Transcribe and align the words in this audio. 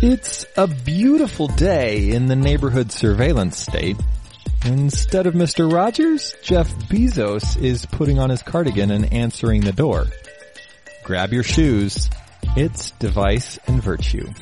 It's 0.00 0.46
a 0.56 0.68
beautiful 0.68 1.48
day 1.48 2.10
in 2.12 2.26
the 2.26 2.36
neighborhood 2.36 2.92
surveillance 2.92 3.58
state. 3.58 3.96
Instead 4.64 5.26
of 5.26 5.34
Mr. 5.34 5.72
Rogers, 5.72 6.36
Jeff 6.40 6.72
Bezos 6.88 7.60
is 7.60 7.84
putting 7.84 8.20
on 8.20 8.30
his 8.30 8.40
cardigan 8.40 8.92
and 8.92 9.12
answering 9.12 9.62
the 9.62 9.72
door. 9.72 10.06
Grab 11.02 11.32
your 11.32 11.42
shoes. 11.42 12.08
It's 12.56 12.92
device 12.92 13.58
and 13.66 13.82
virtue. 13.82 14.32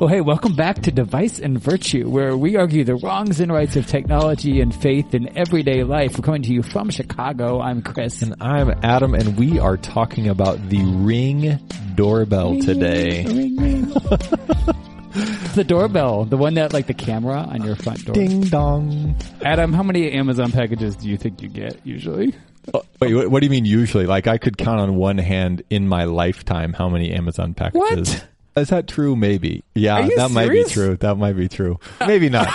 Well, 0.00 0.08
hey, 0.08 0.22
welcome 0.22 0.54
back 0.54 0.80
to 0.84 0.90
Device 0.90 1.40
and 1.40 1.60
Virtue, 1.60 2.08
where 2.08 2.34
we 2.34 2.56
argue 2.56 2.84
the 2.84 2.94
wrongs 2.94 3.38
and 3.38 3.52
rights 3.52 3.76
of 3.76 3.86
technology 3.86 4.62
and 4.62 4.74
faith 4.74 5.12
in 5.12 5.36
everyday 5.36 5.84
life. 5.84 6.16
We're 6.16 6.24
coming 6.24 6.40
to 6.44 6.54
you 6.54 6.62
from 6.62 6.88
Chicago. 6.88 7.60
I'm 7.60 7.82
Chris. 7.82 8.22
And 8.22 8.34
I'm 8.40 8.70
Adam 8.82 9.12
and 9.12 9.36
we 9.36 9.58
are 9.58 9.76
talking 9.76 10.26
about 10.26 10.70
the 10.70 10.82
Ring 10.82 11.58
doorbell 11.96 12.52
Ring, 12.52 12.62
today. 12.62 13.26
Ring, 13.26 13.56
ring. 13.58 13.82
the 15.54 15.64
doorbell, 15.68 16.24
the 16.24 16.38
one 16.38 16.54
that 16.54 16.72
like 16.72 16.86
the 16.86 16.94
camera 16.94 17.36
on 17.36 17.62
your 17.62 17.76
front 17.76 18.02
door. 18.06 18.14
Ding 18.14 18.40
dong. 18.40 19.14
Adam, 19.44 19.74
how 19.74 19.82
many 19.82 20.10
Amazon 20.12 20.50
packages 20.50 20.96
do 20.96 21.10
you 21.10 21.18
think 21.18 21.42
you 21.42 21.50
get 21.50 21.78
usually? 21.84 22.34
Oh, 22.72 22.84
wait, 23.02 23.14
what, 23.14 23.30
what 23.30 23.40
do 23.40 23.44
you 23.44 23.50
mean 23.50 23.66
usually? 23.66 24.06
Like 24.06 24.26
I 24.26 24.38
could 24.38 24.56
count 24.56 24.80
on 24.80 24.96
one 24.96 25.18
hand 25.18 25.62
in 25.68 25.86
my 25.86 26.04
lifetime 26.04 26.72
how 26.72 26.88
many 26.88 27.12
Amazon 27.12 27.52
packages. 27.52 28.14
What? 28.14 28.26
Is 28.56 28.68
that 28.70 28.88
true? 28.88 29.16
Maybe. 29.16 29.62
Yeah, 29.74 30.08
that 30.16 30.30
might 30.30 30.50
be 30.50 30.64
true. 30.64 30.96
That 30.96 31.16
might 31.16 31.34
be 31.34 31.48
true. 31.48 31.78
Maybe 32.00 32.28
not. 32.28 32.48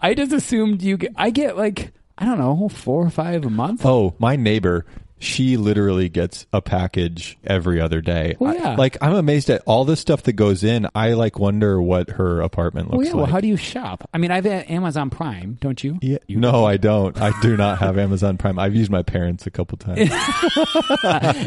I 0.00 0.14
just 0.14 0.32
assumed 0.32 0.82
you 0.82 0.96
get, 0.96 1.12
I 1.16 1.30
get 1.30 1.56
like, 1.56 1.92
I 2.18 2.24
don't 2.24 2.38
know, 2.38 2.68
four 2.68 3.04
or 3.04 3.10
five 3.10 3.44
a 3.44 3.50
month. 3.50 3.84
oh, 3.84 4.14
my 4.18 4.36
neighbor, 4.36 4.86
she 5.22 5.56
literally 5.56 6.08
gets 6.08 6.46
a 6.52 6.60
package 6.60 7.38
every 7.44 7.80
other 7.80 8.00
day. 8.00 8.36
Well, 8.38 8.56
I- 8.60 8.74
like 8.74 8.96
I'm 9.00 9.14
amazed 9.14 9.48
at 9.50 9.62
all 9.66 9.84
the 9.84 9.96
stuff 9.96 10.24
that 10.24 10.32
goes 10.32 10.64
in. 10.64 10.88
I 10.94 11.12
like 11.12 11.38
wonder 11.38 11.80
what 11.80 12.10
her 12.10 12.40
apartment 12.40 12.90
Well, 12.90 12.98
looks 12.98 13.08
yeah, 13.10 13.14
like. 13.14 13.22
well, 13.24 13.32
how 13.32 13.40
do 13.40 13.48
you 13.48 13.56
shop? 13.56 14.08
I 14.12 14.18
mean, 14.18 14.30
I've 14.30 14.44
had 14.44 14.68
Amazon 14.70 15.10
Prime, 15.10 15.58
don't 15.60 15.82
you? 15.82 15.98
yeah. 16.02 16.18
You 16.26 16.38
no, 16.38 16.64
I 16.64 16.76
don't. 16.76 17.20
I 17.20 17.32
do 17.40 17.56
not 17.56 17.78
have 17.78 17.98
Amazon 17.98 18.36
Prime. 18.38 18.58
I've 18.58 18.74
used 18.74 18.90
my 18.90 19.02
parents 19.02 19.46
a 19.46 19.50
couple 19.50 19.78
times. 19.78 20.10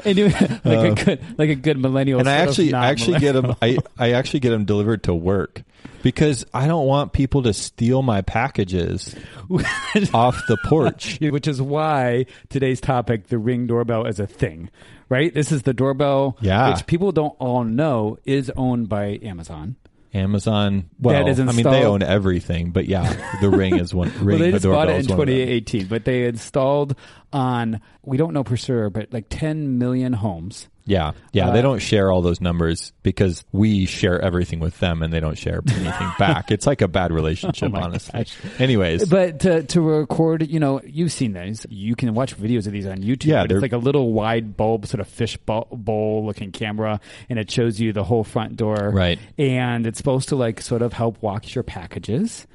and 0.05 0.17
you, 0.17 0.29
like 0.29 0.63
a 0.65 1.05
good, 1.05 1.21
like 1.37 1.49
a 1.49 1.55
good 1.55 1.77
millennial. 1.77 2.17
Uh, 2.19 2.21
and 2.21 2.29
I 2.29 2.35
actually 2.37 2.73
I 2.73 2.89
actually 2.89 3.19
get 3.19 3.33
them. 3.33 3.55
I, 3.61 3.77
I 3.97 4.11
actually 4.13 4.39
get 4.41 4.51
them 4.51 4.65
delivered 4.65 5.03
to 5.03 5.13
work 5.13 5.63
because 6.01 6.45
I 6.53 6.67
don't 6.67 6.85
want 6.85 7.13
people 7.13 7.43
to 7.43 7.53
steal 7.53 8.01
my 8.01 8.21
packages 8.21 9.15
off 10.13 10.41
the 10.47 10.57
porch. 10.65 11.17
which 11.21 11.47
is 11.47 11.61
why 11.61 12.25
today's 12.49 12.79
topic, 12.81 13.27
the 13.27 13.37
ring 13.37 13.64
doorbell, 13.67 14.05
is 14.05 14.19
a 14.19 14.27
thing, 14.27 14.69
right? 15.09 15.33
This 15.33 15.52
is 15.52 15.63
the 15.63 15.73
doorbell, 15.73 16.38
Yeah. 16.41 16.71
which 16.71 16.85
people 16.85 17.11
don't 17.11 17.35
all 17.39 17.63
know 17.63 18.17
is 18.26 18.52
owned 18.55 18.89
by 18.89 19.20
Amazon. 19.23 19.76
Amazon, 20.14 20.89
well, 20.98 21.27
I 21.27 21.52
mean 21.52 21.64
they 21.64 21.83
own 21.83 22.02
everything, 22.02 22.71
but 22.71 22.86
yeah, 22.86 23.37
the 23.42 23.49
ring 23.49 23.77
is 23.77 23.93
one. 23.93 24.08
Ring 24.21 24.39
well, 24.39 24.52
they 24.52 24.58
the 24.58 24.70
bought 24.70 24.86
doorbell 24.86 24.89
it 24.89 24.93
in 24.93 24.99
is 25.02 25.08
one 25.09 25.20
of 25.20 25.26
them. 25.27 25.36
2018, 25.36 25.87
but 25.87 26.05
they 26.05 26.23
installed 26.26 26.95
on 27.33 27.81
we 28.02 28.15
don't 28.15 28.33
know 28.33 28.43
for 28.43 28.55
sure, 28.55 28.89
but 28.89 29.11
like 29.11 29.26
10 29.30 29.77
million 29.77 30.14
homes. 30.14 30.70
Yeah, 30.87 31.13
yeah, 31.33 31.49
Uh, 31.49 31.51
they 31.53 31.61
don't 31.63 31.79
share 31.79 32.11
all 32.11 32.21
those 32.21 32.39
numbers 32.39 32.93
because 33.01 33.43
we 33.51 33.85
share 33.87 34.21
everything 34.21 34.59
with 34.59 34.79
them, 34.79 35.01
and 35.01 35.11
they 35.11 35.19
don't 35.19 35.37
share 35.37 35.61
anything 35.67 36.11
back. 36.19 36.51
It's 36.51 36.67
like 36.67 36.81
a 36.81 36.87
bad 36.87 37.11
relationship, 37.11 37.71
Oh 37.73 37.79
honestly. 37.79 38.19
gosh. 38.19 38.37
Anyways, 38.59 39.09
But 39.09 39.39
to, 39.41 39.63
to 39.63 39.81
record, 39.81 40.47
you 40.47 40.59
know, 40.59 40.81
you've 40.85 41.11
seen 41.11 41.33
these. 41.33 41.65
You 41.69 41.95
can 41.95 42.13
watch 42.13 42.37
videos 42.37 42.67
of 42.67 42.73
these 42.73 42.85
on 42.85 42.97
YouTube. 42.99 43.25
Yeah, 43.25 43.45
it's 43.49 43.61
like 43.63 43.73
a 43.73 43.77
little 43.77 44.13
wide 44.13 44.55
bulb, 44.55 44.85
sort 44.85 45.01
of 45.01 45.07
fish 45.07 45.37
bowl, 45.37 45.67
bowl 45.71 46.23
looking 46.25 46.51
camera, 46.51 46.99
and 47.29 47.39
it 47.39 47.49
shows 47.49 47.79
you 47.79 47.91
the 47.91 48.03
whole 48.03 48.23
front 48.23 48.55
door. 48.55 48.91
Right. 48.93 49.17
And 49.39 49.87
it's 49.87 49.97
supposed 49.97 50.29
to 50.29 50.35
like 50.35 50.61
sort 50.61 50.83
of 50.83 50.93
help 50.93 51.21
watch 51.23 51.55
your 51.55 51.63
packages. 51.63 52.45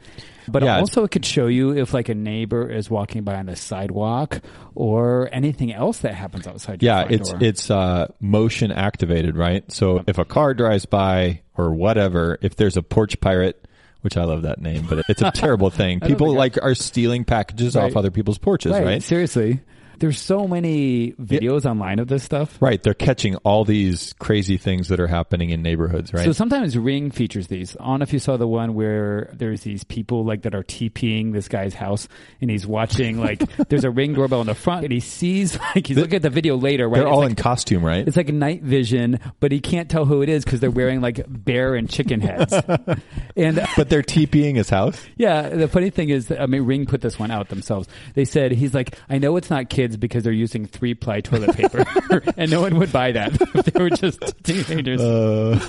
But 0.48 0.62
Yeah, 0.62 0.78
also, 0.78 1.04
it 1.04 1.10
could 1.10 1.24
show 1.24 1.46
you 1.46 1.76
if 1.76 1.92
like 1.94 2.08
a 2.08 2.14
neighbor 2.14 2.68
is 2.70 2.88
walking 2.90 3.22
by 3.24 3.36
on 3.36 3.46
the 3.46 3.56
sidewalk 3.56 4.40
or 4.74 5.28
anything 5.32 5.72
else 5.72 5.98
that 5.98 6.14
happens 6.14 6.46
outside. 6.46 6.82
Yeah, 6.82 7.06
it's 7.08 7.30
door. 7.30 7.38
it's 7.42 7.70
uh, 7.70 8.08
motion 8.20 8.72
activated, 8.72 9.36
right? 9.36 9.70
So 9.70 10.02
if 10.06 10.18
a 10.18 10.24
car 10.24 10.54
drives 10.54 10.86
by 10.86 11.42
or 11.56 11.72
whatever, 11.72 12.38
if 12.42 12.56
there's 12.56 12.76
a 12.76 12.82
porch 12.82 13.20
pirate. 13.20 13.66
Which 14.02 14.16
I 14.16 14.24
love 14.24 14.40
that 14.42 14.62
name, 14.62 14.86
but 14.88 15.04
it's 15.10 15.20
a 15.20 15.30
terrible 15.34 15.68
thing. 15.68 16.00
People 16.00 16.32
like 16.32 16.56
are 16.62 16.74
stealing 16.74 17.22
packages 17.26 17.76
Right. 17.76 17.84
off 17.90 17.98
other 17.98 18.10
people's 18.10 18.38
porches, 18.38 18.72
right? 18.72 19.02
Seriously, 19.02 19.60
there's 20.00 20.18
so 20.18 20.48
many 20.48 21.12
videos 21.12 21.64
online 21.64 21.98
of 21.98 22.08
this 22.08 22.22
stuff. 22.24 22.56
Right. 22.60 22.82
They're 22.82 22.94
catching 22.94 23.36
all 23.36 23.64
these 23.64 24.12
crazy 24.18 24.56
things 24.56 24.88
that 24.88 24.98
are 24.98 25.06
happening 25.06 25.50
in 25.50 25.62
neighborhoods, 25.62 26.12
right? 26.12 26.24
So 26.24 26.32
sometimes 26.32 26.76
Ring 26.76 27.10
features 27.10 27.46
these. 27.46 27.76
I 27.78 27.84
don't 27.84 28.00
know 28.00 28.02
if 28.02 28.12
you 28.12 28.18
saw 28.18 28.36
the 28.36 28.48
one 28.48 28.74
where 28.74 29.30
there's 29.34 29.60
these 29.62 29.84
people 29.84 30.24
like 30.24 30.42
that 30.42 30.54
are 30.54 30.62
TPing 30.64 31.32
this 31.32 31.48
guy's 31.48 31.74
house 31.74 32.08
and 32.40 32.50
he's 32.50 32.66
watching 32.66 33.20
like 33.20 33.40
there's 33.68 33.84
a 33.84 33.90
Ring 33.90 34.14
doorbell 34.14 34.40
in 34.40 34.46
the 34.46 34.54
front 34.54 34.84
and 34.84 34.92
he 34.92 35.00
sees 35.00 35.58
like 35.74 35.86
he's 35.86 35.96
looking 35.96 36.16
at 36.16 36.22
the 36.22 36.30
video 36.30 36.56
later, 36.56 36.88
right? 36.88 36.96
They're 36.98 37.06
It's 37.06 37.12
all 37.12 37.20
like, 37.20 37.30
in 37.30 37.36
costume, 37.36 37.84
right? 37.84 38.06
it's 38.08 38.16
like 38.16 38.28
night 38.28 38.62
vision, 38.62 39.20
but 39.38 39.52
he 39.52 39.60
can't 39.60 39.88
tell 39.90 40.06
who 40.06 40.22
it 40.22 40.28
is 40.28 40.44
because 40.44 40.60
they're 40.60 40.70
wearing 40.70 41.00
like 41.00 41.24
bear 41.28 41.74
and 41.74 41.88
chicken 41.90 42.20
heads. 42.20 42.52
and 43.36 43.60
But 43.76 43.88
they're 43.90 44.02
TPing 44.02 44.56
his 44.56 44.70
house. 44.70 45.00
yeah, 45.16 45.48
the 45.50 45.68
funny 45.68 45.90
thing 45.90 46.08
is, 46.08 46.30
I 46.32 46.46
mean, 46.46 46.62
Ring 46.64 46.86
put 46.86 47.00
this 47.00 47.18
one 47.18 47.30
out 47.30 47.48
themselves. 47.48 47.88
They 48.14 48.24
said 48.24 48.52
he's 48.52 48.74
like, 48.74 48.96
I 49.08 49.18
know 49.18 49.36
it's 49.36 49.50
not 49.50 49.68
kids 49.68 49.89
because 49.96 50.24
they're 50.24 50.32
using 50.32 50.66
three 50.66 50.94
ply 50.94 51.20
toilet 51.20 51.56
paper, 51.56 51.84
and 52.36 52.50
no 52.50 52.60
one 52.60 52.76
would 52.78 52.92
buy 52.92 53.12
that 53.12 53.40
if 53.40 53.64
they 53.66 53.82
were 53.82 53.90
just 53.90 54.20
teenagers. 54.42 55.00
Uh, 55.00 55.64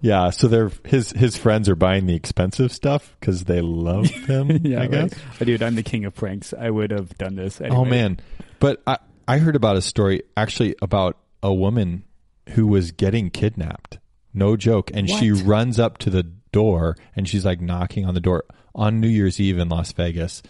yeah. 0.00 0.30
So 0.30 0.48
they're 0.48 0.70
his 0.84 1.10
his 1.10 1.36
friends 1.36 1.68
are 1.68 1.76
buying 1.76 2.06
the 2.06 2.14
expensive 2.14 2.72
stuff 2.72 3.16
because 3.20 3.44
they 3.44 3.60
love 3.60 4.06
him. 4.06 4.60
yeah, 4.62 4.82
I 4.82 4.86
guess. 4.86 5.12
right. 5.12 5.22
Oh, 5.40 5.44
dude, 5.44 5.62
I'm 5.62 5.74
the 5.74 5.82
king 5.82 6.04
of 6.04 6.14
pranks. 6.14 6.52
I 6.52 6.70
would 6.70 6.90
have 6.90 7.16
done 7.18 7.36
this. 7.36 7.60
Anyway. 7.60 7.76
Oh 7.76 7.84
man. 7.84 8.20
But 8.58 8.82
I 8.86 8.98
I 9.28 9.38
heard 9.38 9.56
about 9.56 9.76
a 9.76 9.82
story 9.82 10.22
actually 10.36 10.74
about 10.82 11.16
a 11.42 11.52
woman 11.54 12.04
who 12.50 12.66
was 12.66 12.92
getting 12.92 13.30
kidnapped. 13.30 13.98
No 14.32 14.56
joke. 14.56 14.90
And 14.94 15.08
she 15.08 15.32
runs 15.32 15.78
up 15.78 15.98
to 15.98 16.10
the 16.10 16.24
door 16.52 16.96
and 17.16 17.28
she's 17.28 17.44
like 17.44 17.60
knocking 17.60 18.06
on 18.06 18.14
the 18.14 18.20
door 18.20 18.44
on 18.74 19.00
New 19.00 19.08
Year's 19.08 19.40
Eve 19.40 19.58
in 19.58 19.68
Las 19.68 19.92
Vegas. 19.92 20.42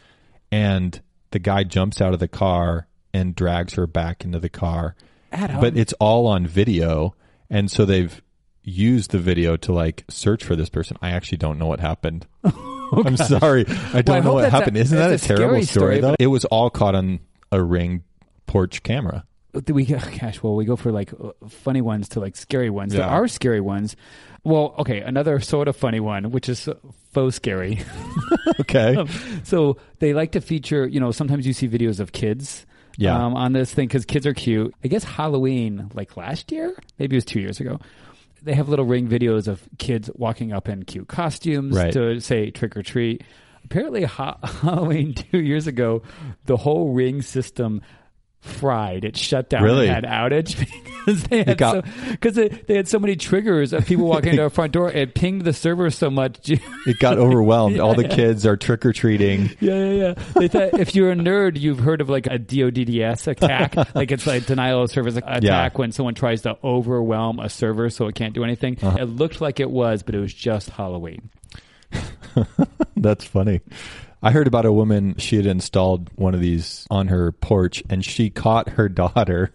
And 0.53 1.01
the 1.31 1.39
guy 1.39 1.65
jumps 1.65 2.01
out 2.01 2.13
of 2.15 2.21
the 2.21 2.29
car 2.29 2.87
and 3.15 3.35
drags 3.35 3.75
her 3.75 3.87
back 3.87 4.25
into 4.25 4.39
the 4.39 4.49
car. 4.49 4.95
Adam. 5.33 5.61
But 5.61 5.77
it's 5.77 5.93
all 5.95 6.27
on 6.27 6.47
video. 6.47 7.15
And 7.49 7.71
so 7.71 7.85
they've 7.85 8.21
used 8.63 9.11
the 9.11 9.19
video 9.19 9.57
to 9.59 9.73
like 9.73 10.05
search 10.09 10.45
for 10.45 10.55
this 10.57 10.69
person. 10.69 10.97
I 11.03 11.11
actually 11.11 11.39
don't 11.39 11.59
know 11.59 11.67
what 11.67 11.81
happened. 11.81 12.27
Oh, 12.93 13.05
I'm 13.07 13.17
sorry. 13.17 13.67
I 13.95 14.03
don't 14.03 14.07
Well, 14.09 14.17
I 14.17 14.21
know 14.21 14.33
what 14.35 14.41
that's 14.43 14.53
a- 14.53 14.57
happened. 14.57 14.77
Isn't 14.77 14.99
that 14.99 15.13
a 15.13 15.15
a 15.15 15.19
terrible 15.19 15.63
story, 15.63 15.99
story, 15.99 16.01
though? 16.01 16.17
It 16.19 16.27
was 16.27 16.45
all 16.47 16.71
caught 16.71 16.97
on 16.97 17.21
a 17.53 17.63
ring 17.63 18.03
porch 18.47 18.83
camera. 18.83 19.25
Do 19.65 19.75
we 19.75 19.85
gosh, 20.21 20.43
well, 20.43 20.55
we 20.55 20.65
go 20.65 20.77
for 20.77 20.93
like 20.93 21.13
uh, 21.13 21.33
funny 21.49 21.81
ones 21.81 22.09
to 22.11 22.21
like 22.21 22.37
scary 22.37 22.71
ones. 22.71 22.93
There 22.93 23.05
are 23.05 23.27
scary 23.29 23.61
ones. 23.61 23.97
Well, 24.45 24.75
okay, 24.79 25.01
another 25.01 25.41
sort 25.41 25.69
of 25.69 25.77
funny 25.77 26.01
one, 26.01 26.31
which 26.31 26.49
is 26.49 26.69
faux 27.13 27.37
scary. 27.37 27.81
Okay. 28.61 29.07
so 29.45 29.79
they 30.01 30.13
like 30.13 30.33
to 30.33 30.41
feature, 30.41 30.87
you 30.87 31.01
know, 31.01 31.13
sometimes 31.13 31.47
you 31.47 31.53
see 31.53 31.69
videos 31.69 31.99
of 32.01 32.13
kids. 32.13 32.67
Yeah. 32.99 33.17
Um, 33.25 33.35
on 33.35 33.53
this 33.53 33.73
thing 33.73 33.89
because 33.89 34.05
kids 34.05 34.27
are 34.27 34.35
cute. 34.35 34.75
I 34.85 34.89
guess 34.89 35.05
Halloween, 35.05 35.91
like 35.95 36.17
last 36.17 36.53
year, 36.53 36.75
maybe 36.99 37.17
it 37.17 37.19
was 37.19 37.25
two 37.25 37.41
years 37.41 37.59
ago. 37.61 37.79
They 38.43 38.53
have 38.55 38.69
little 38.69 38.85
ring 38.85 39.09
videos 39.09 39.49
of 39.49 39.63
kids 39.79 40.11
walking 40.15 40.53
up 40.53 40.69
in 40.69 40.85
cute 40.85 41.09
costumes 41.09 41.77
Right. 41.77 41.93
to 41.95 42.21
say 42.21 42.51
trick 42.51 42.77
or 42.77 42.83
treat. 42.83 43.23
Apparently, 43.65 44.05
ha- 44.05 44.39
Halloween 44.43 45.15
two 45.15 45.41
years 45.41 45.67
ago, 45.67 46.03
the 46.47 46.57
whole 46.59 46.93
ring 46.93 47.23
system 47.23 47.81
fried. 48.41 49.05
It 49.05 49.17
shut 49.17 49.51
down. 49.51 49.63
Really? 49.63 49.87
had 49.87 50.05
outage 50.05 50.59
because 51.07 51.23
they 51.25 51.43
had 51.45 51.59
got- 51.59 51.85
so, 51.87 51.93
because 52.11 52.35
they, 52.35 52.49
they 52.49 52.75
had 52.75 52.89
so 52.89 52.99
many 52.99 53.15
triggers 53.17 53.73
of 53.73 53.87
people 53.87 54.07
walking 54.07 54.31
into 54.31 54.43
our 54.43 54.51
front 54.51 54.73
door. 54.73 54.91
It 54.91 55.15
pinged 55.15 55.43
the 55.43 55.53
server 55.53 55.91
so 55.91 56.11
much. 56.11 56.51
It 56.87 56.99
got 56.99 57.19
overwhelmed. 57.19 57.79
All 57.79 57.95
the 57.95 58.09
kids 58.09 58.47
are 58.47 58.57
trick 58.57 58.87
or 58.87 58.93
treating. 58.93 59.51
Yeah, 59.61 59.75
yeah, 59.85 59.93
yeah. 59.93 60.15
They 60.35 60.49
thought 60.49 60.81
if 60.81 60.95
you're 60.95 61.11
a 61.13 61.15
nerd, 61.15 61.61
you've 61.61 61.79
heard 61.79 62.01
of 62.01 62.09
like 62.09 62.27
a 62.27 62.39
DDoS 62.39 63.27
attack. 63.29 63.77
like 63.95 64.11
it's 64.11 64.27
like 64.27 64.47
denial 64.47 64.83
of 64.83 64.91
service 64.91 65.17
attack 65.17 65.43
Yeah. 65.43 65.69
when 65.75 65.93
someone 65.93 66.15
tries 66.15 66.43
to 66.43 66.57
overwhelm 66.65 67.39
a 67.39 67.49
server 67.51 67.91
so 67.91 68.07
it 68.09 68.15
can't 68.15 68.33
do 68.35 68.43
anything. 68.45 68.79
Uh-huh. 68.83 68.97
It 69.01 69.05
looked 69.05 69.41
like 69.43 69.61
it 69.61 69.71
was, 69.71 70.03
but 70.03 70.15
it 70.15 70.19
was 70.21 70.33
just 70.33 70.71
Halloween. 70.71 71.29
That's 72.97 73.25
funny. 73.25 73.61
I 74.23 74.33
heard 74.33 74.47
about 74.47 74.67
a 74.67 74.73
woman, 74.73 75.17
she 75.17 75.37
had 75.37 75.47
installed 75.47 76.11
one 76.17 76.35
of 76.35 76.41
these 76.41 76.87
on 76.91 77.09
her 77.09 77.33
porch 77.33 77.83
and 77.89 78.05
she 78.05 78.29
caught 78.29 78.71
her 78.71 78.89
daughter. 78.89 79.53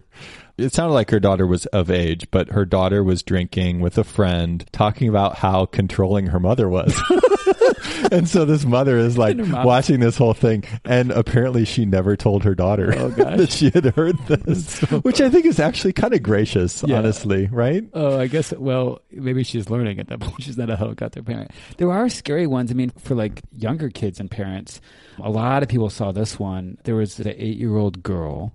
It 0.58 0.72
sounded 0.72 0.94
like 0.94 1.10
her 1.10 1.20
daughter 1.20 1.46
was 1.46 1.66
of 1.66 1.90
age, 1.90 2.30
but 2.30 2.48
her 2.50 2.64
daughter 2.64 3.04
was 3.04 3.22
drinking 3.22 3.80
with 3.80 3.98
a 3.98 4.04
friend, 4.04 4.64
talking 4.72 5.08
about 5.08 5.36
how 5.36 5.66
controlling 5.66 6.28
her 6.28 6.40
mother 6.40 6.68
was. 6.68 6.98
and 8.10 8.28
so 8.28 8.44
this 8.44 8.64
mother 8.64 8.96
is 8.96 9.18
like 9.18 9.32
And 9.32 9.46
her 9.46 9.52
mom- 9.52 9.66
watching 9.66 10.00
this 10.00 10.16
whole 10.16 10.32
thing, 10.34 10.64
and 10.84 11.10
apparently 11.10 11.64
she 11.66 11.84
never 11.84 12.16
told 12.16 12.44
her 12.44 12.54
daughter 12.54 12.94
Oh, 12.96 13.08
that 13.10 13.50
she 13.52 13.68
had 13.70 13.84
heard 13.96 14.16
this, 14.28 14.80
which 15.02 15.20
I 15.20 15.28
think 15.28 15.44
is 15.46 15.60
actually 15.60 15.92
kind 15.92 16.14
of 16.14 16.22
gracious, 16.22 16.82
Yeah. 16.86 16.98
honestly, 16.98 17.46
right? 17.52 17.84
Oh, 17.92 18.18
I 18.18 18.26
guess. 18.26 18.52
Well, 18.52 19.02
maybe 19.10 19.44
she's 19.44 19.68
learning 19.68 19.98
at 20.00 20.08
that 20.08 20.20
point. 20.20 20.42
She's 20.42 20.56
not 20.56 20.70
a 20.70 20.76
helicopter 20.76 21.22
parent. 21.22 21.50
There 21.76 21.90
are 21.90 22.08
scary 22.08 22.46
ones. 22.46 22.70
I 22.70 22.74
mean, 22.74 22.90
for 22.98 23.14
like 23.14 23.42
younger 23.56 23.90
kids 23.90 24.20
and 24.20 24.30
parents, 24.30 24.80
a 25.18 25.28
lot 25.30 25.62
of 25.62 25.68
people 25.68 25.90
saw 25.90 26.12
this 26.12 26.38
one. 26.38 26.78
There 26.84 26.94
was 26.96 27.18
an 27.18 27.28
eight-year-old 27.28 28.02
girl 28.02 28.54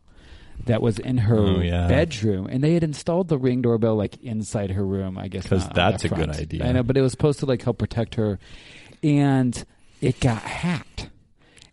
that 0.65 0.81
was 0.81 0.99
in 0.99 1.17
her 1.19 1.37
Oh, 1.37 1.59
yeah. 1.61 1.87
bedroom, 1.87 2.47
and 2.47 2.63
they 2.63 2.73
had 2.73 2.83
installed 2.83 3.27
the 3.29 3.37
ring 3.37 3.61
doorbell 3.61 3.95
like 3.95 4.17
inside 4.23 4.71
her 4.71 4.85
room. 4.85 5.17
I 5.17 5.27
guess 5.27 5.43
because 5.43 5.67
that's 5.69 6.03
a 6.05 6.09
good 6.09 6.29
idea. 6.29 6.65
I 6.67 6.71
know, 6.71 6.83
but 6.83 6.97
it 6.97 7.01
was 7.01 7.11
supposed 7.11 7.39
to 7.39 7.45
like 7.45 7.61
help 7.63 7.77
protect 7.77 8.15
her, 8.15 8.39
and 9.03 9.63
it 10.01 10.19
got 10.19 10.41
hacked. 10.41 11.09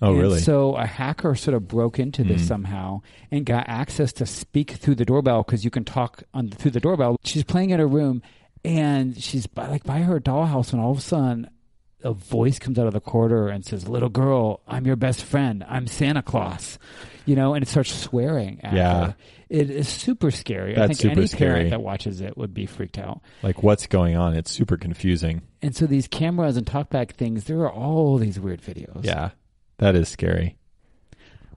Oh, 0.01 0.11
And 0.13 0.21
really? 0.21 0.39
So 0.41 0.75
a 0.77 0.87
hacker 0.87 1.35
sort 1.35 1.57
of 1.57 1.67
broke 1.67 1.99
into 1.99 2.23
this 2.23 2.43
Mm. 2.43 2.47
somehow 2.47 3.01
and 3.33 3.45
got 3.45 3.69
access 3.69 4.13
to 4.15 4.27
speak 4.27 4.71
through 4.73 4.95
the 4.95 5.05
doorbell 5.05 5.43
because 5.43 5.65
you 5.65 5.71
can 5.73 5.85
talk 5.85 6.23
on 6.33 6.51
through 6.51 6.71
the 6.71 6.79
doorbell. 6.81 7.17
She's 7.25 7.43
playing 7.43 7.71
in 7.71 7.81
her 7.81 7.87
room 7.89 8.23
and 8.65 9.21
she's 9.21 9.47
by, 9.49 9.67
like 9.69 9.83
by 9.85 10.01
her 10.03 10.21
dollhouse, 10.21 10.73
and 10.73 10.81
all 10.81 10.93
of 10.93 10.99
a 10.99 11.01
sudden, 11.01 11.51
a 12.05 12.13
voice 12.13 12.61
comes 12.61 12.79
out 12.79 12.87
of 12.87 12.93
the 12.93 13.01
corridor 13.01 13.49
and 13.49 13.65
says, 13.65 13.89
"Little 13.89 14.09
girl, 14.09 14.61
I'm 14.69 14.87
your 14.87 14.95
best 14.95 15.23
friend. 15.25 15.65
I'm 15.69 15.89
Santa 15.89 16.23
Claus." 16.23 16.79
You 17.29 17.37
know, 17.37 17.55
and 17.55 17.63
it 17.63 17.69
starts 17.69 17.93
swearing 17.93 18.61
at 18.65 18.73
Yeah. 18.73 19.13
It 19.51 19.71
is 19.71 19.89
super 19.89 20.31
scary. 20.31 20.77
I 20.77 20.87
That's 20.87 21.01
think 21.01 21.13
any 21.13 21.27
super 21.27 21.37
scary. 21.37 21.51
parent 21.55 21.71
that 21.71 21.83
watches 21.83 22.21
it 22.21 22.37
would 22.37 22.53
be 22.55 22.67
freaked 22.67 22.99
out. 22.99 23.21
like, 23.43 23.63
what's 23.63 23.87
going 23.87 24.17
on? 24.17 24.35
It's 24.35 24.51
super 24.51 24.77
confusing. 24.77 25.43
And 25.63 25.75
so 25.77 25.87
these 25.87 26.07
cameras 26.09 26.57
and 26.57 26.67
talkback 26.67 27.13
things, 27.13 27.45
there 27.45 27.59
are 27.61 27.73
all 27.73 28.19
these 28.19 28.39
weird 28.41 28.61
videos. 28.63 29.05
Yeah, 29.05 29.31
that 29.79 29.95
is 29.95 30.09
scary. 30.09 30.57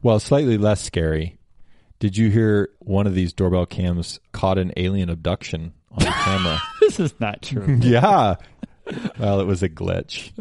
Well, 0.01 0.19
slightly 0.19 0.57
less 0.57 0.81
scary. 0.81 1.37
Did 1.99 2.17
you 2.17 2.29
hear 2.29 2.69
one 2.79 3.07
of 3.07 3.13
these 3.13 3.31
doorbell 3.33 3.65
cams 3.67 4.19
caught 4.31 4.57
an 4.57 4.71
alien 4.77 5.09
abduction 5.09 5.73
on 5.91 5.99
the 5.99 6.05
camera? 6.23 6.59
this 6.79 6.99
is 6.99 7.13
not 7.19 7.41
true. 7.41 7.77
yeah. 7.81 8.35
Well, 9.19 9.39
it 9.39 9.45
was 9.45 9.61
a 9.63 9.69
glitch, 9.69 10.31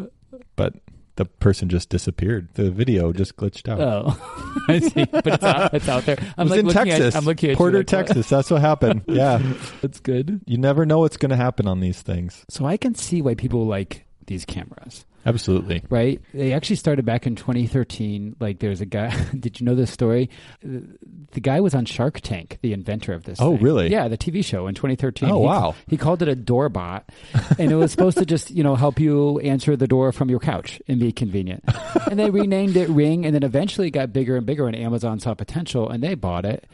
but 0.56 0.74
the 1.20 1.26
person 1.26 1.68
just 1.68 1.90
disappeared. 1.90 2.48
The 2.54 2.70
video 2.70 3.12
just 3.12 3.36
glitched 3.36 3.68
out. 3.68 3.78
Oh, 3.78 4.62
I 4.68 4.78
see. 4.78 5.04
But 5.04 5.26
it's 5.26 5.44
out, 5.44 5.74
it's 5.74 5.86
out 5.86 6.06
there. 6.06 6.16
I'm 6.38 6.46
it 6.46 6.50
was 6.50 6.50
like 6.50 6.60
in 6.60 6.66
looking 6.66 6.84
Texas. 6.86 7.14
At, 7.14 7.18
I'm 7.18 7.24
looking 7.26 7.50
at 7.50 7.52
you 7.52 7.56
Porter, 7.58 7.78
like. 7.78 7.86
Texas. 7.86 8.28
That's 8.30 8.50
what 8.50 8.62
happened. 8.62 9.02
Yeah. 9.10 9.42
That's 9.82 10.00
good. 10.00 10.40
You 10.46 10.56
never 10.56 10.86
know 10.86 11.00
what's 11.00 11.18
going 11.18 11.30
to 11.30 11.36
happen 11.36 11.66
on 11.66 11.80
these 11.80 12.00
things. 12.00 12.46
So 12.48 12.64
I 12.64 12.78
can 12.78 12.94
see 12.94 13.20
why 13.20 13.34
people 13.34 13.66
like 13.66 14.06
these 14.28 14.46
cameras, 14.46 15.04
Absolutely. 15.26 15.82
right? 15.90 16.20
They 16.32 16.52
actually 16.52 16.76
started 16.76 17.04
back 17.04 17.26
in 17.26 17.36
2013. 17.36 18.36
Like, 18.40 18.58
there's 18.58 18.80
a 18.80 18.86
guy. 18.86 19.10
did 19.38 19.60
you 19.60 19.66
know 19.66 19.74
this 19.74 19.90
story? 19.90 20.30
The 20.62 21.40
guy 21.40 21.60
was 21.60 21.74
on 21.74 21.84
Shark 21.84 22.20
Tank, 22.20 22.58
the 22.62 22.72
inventor 22.72 23.12
of 23.12 23.24
this. 23.24 23.38
Oh, 23.40 23.54
thing. 23.54 23.64
really? 23.64 23.90
Yeah, 23.90 24.08
the 24.08 24.18
TV 24.18 24.44
show 24.44 24.66
in 24.66 24.74
2013. 24.74 25.30
Oh, 25.30 25.40
He- 25.40 25.46
wow. 25.46 25.74
He 25.88 25.96
called 25.96 26.22
it 26.22 26.28
a 26.28 26.34
door 26.34 26.68
bot, 26.68 27.08
and 27.58 27.70
it 27.70 27.76
was 27.76 27.90
supposed 27.90 28.18
to 28.18 28.26
just 28.26 28.50
you 28.50 28.62
know 28.62 28.74
help 28.76 28.98
you 29.00 29.38
answer 29.40 29.76
the 29.76 29.86
door 29.88 30.12
from 30.12 30.30
your 30.30 30.40
couch 30.40 30.80
and 30.88 30.98
be 30.98 31.12
convenient. 31.12 31.64
and 32.10 32.18
they 32.18 32.30
renamed 32.30 32.76
it 32.76 32.88
Ring, 32.88 33.24
and 33.26 33.34
then 33.34 33.42
eventually 33.42 33.88
it 33.88 33.92
got 33.92 34.12
bigger 34.12 34.36
and 34.36 34.46
bigger, 34.46 34.66
and 34.66 34.76
Amazon 34.76 35.20
saw 35.20 35.34
potential 35.34 35.88
and 35.90 36.02
they 36.02 36.14
bought 36.14 36.44
it. 36.44 36.66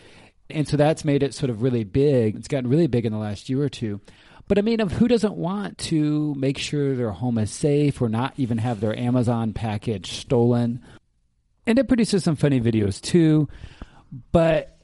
And 0.49 0.69
so 0.69 0.77
that's 0.77 1.05
made 1.05 1.23
it 1.25 1.35
sort 1.35 1.51
of 1.51 1.63
really 1.63 1.83
big. 1.83 2.37
It's 2.37 2.47
gotten 2.49 2.71
really 2.71 2.87
big 2.87 3.05
in 3.05 3.13
the 3.13 3.19
last 3.19 3.49
year 3.49 3.61
or 3.63 3.69
two. 3.69 4.01
But 4.49 4.59
I 4.59 4.63
mean, 4.63 4.81
of 4.81 4.93
who 4.93 5.09
doesn't 5.09 5.35
want 5.35 5.77
to 5.79 6.35
make 6.37 6.57
sure 6.59 6.95
their 6.95 7.11
home 7.11 7.39
is 7.39 7.51
safe 7.51 8.01
or 8.01 8.09
not 8.09 8.33
even 8.37 8.59
have 8.59 8.81
their 8.81 8.97
Amazon 8.99 9.53
package 9.53 10.13
stolen? 10.13 10.85
And 11.67 11.79
it 11.81 11.89
produces 11.89 12.23
some 12.23 12.37
funny 12.37 12.61
videos 12.61 13.01
too. 13.01 13.49
But 14.31 14.79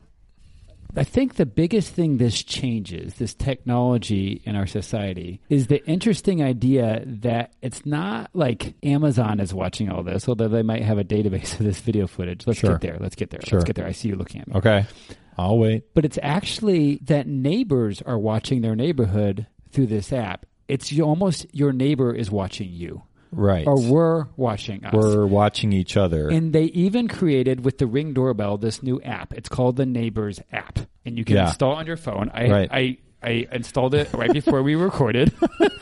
I 0.97 1.05
think 1.05 1.37
the 1.37 1.47
biggest 1.47 1.95
thing 1.95 2.19
this 2.19 2.43
changes, 2.43 3.15
this 3.15 3.35
technology 3.35 4.43
in 4.45 4.57
our 4.57 4.67
society, 4.67 5.41
is 5.49 5.69
the 5.69 5.83
interesting 5.87 6.43
idea 6.43 7.03
that 7.07 7.55
it's 7.63 7.87
not 7.87 8.31
like 8.35 8.75
Amazon 8.83 9.39
is 9.39 9.55
watching 9.55 9.89
all 9.91 10.03
this, 10.03 10.29
although 10.29 10.49
they 10.49 10.63
might 10.63 10.83
have 10.83 10.99
a 10.99 11.05
database 11.05 11.53
of 11.59 11.65
this 11.65 11.79
video 11.81 12.09
footage. 12.09 12.47
Let's 12.49 12.59
Sure. 12.59 12.73
get 12.73 12.81
there. 12.81 12.97
Let's 13.01 13.15
get 13.15 13.31
there. 13.31 13.41
Sure. 13.47 13.61
Let's 13.61 13.67
get 13.69 13.77
there. 13.77 13.87
I 13.87 13.93
see 13.93 14.09
you 14.09 14.17
looking 14.17 14.41
at 14.41 14.49
me 14.49 14.55
Okay. 14.57 14.85
I'll 15.39 15.57
wait. 15.57 15.85
but 15.95 16.05
it's 16.05 16.19
actually 16.23 16.97
that 17.05 17.27
neighbors 17.27 18.03
are 18.03 18.19
watching 18.19 18.61
their 18.61 18.77
neighborhood 18.77 19.47
through 19.73 19.87
this 19.87 20.13
app. 20.13 20.47
It's 20.69 20.93
you- 20.93 21.05
almost 21.05 21.47
your 21.53 21.73
neighbor 21.73 22.15
is 22.15 22.31
watching 22.31 22.71
you, 22.71 23.03
Right. 23.33 23.67
or 23.67 23.81
we're 23.81 24.27
watching 24.37 24.85
us. 24.85 24.93
We're 24.95 25.27
watching 25.27 25.73
each 25.73 25.97
other. 25.97 26.29
and 26.29 26.53
they 26.53 26.65
even 26.65 27.09
created 27.09 27.65
with 27.65 27.79
the 27.79 27.87
Ring 27.87 28.13
doorbell 28.13 28.59
this 28.59 28.83
new 28.83 29.01
app. 29.03 29.33
It's 29.35 29.49
called 29.49 29.77
the 29.77 29.87
Neighbors 29.87 30.41
app, 30.53 30.79
and 31.05 31.19
you 31.19 31.25
can 31.25 31.37
Yeah. 31.37 31.49
install 31.49 31.73
it 31.73 31.77
on 31.81 31.87
your 31.87 31.97
phone. 31.97 32.31
I 32.33 32.49
Right. 32.49 32.69
I 32.71 32.97
I 33.25 33.47
installed 33.53 33.95
it 33.95 34.13
right 34.15 34.33
before 34.33 34.65
we 34.65 34.75
recorded, 34.75 35.33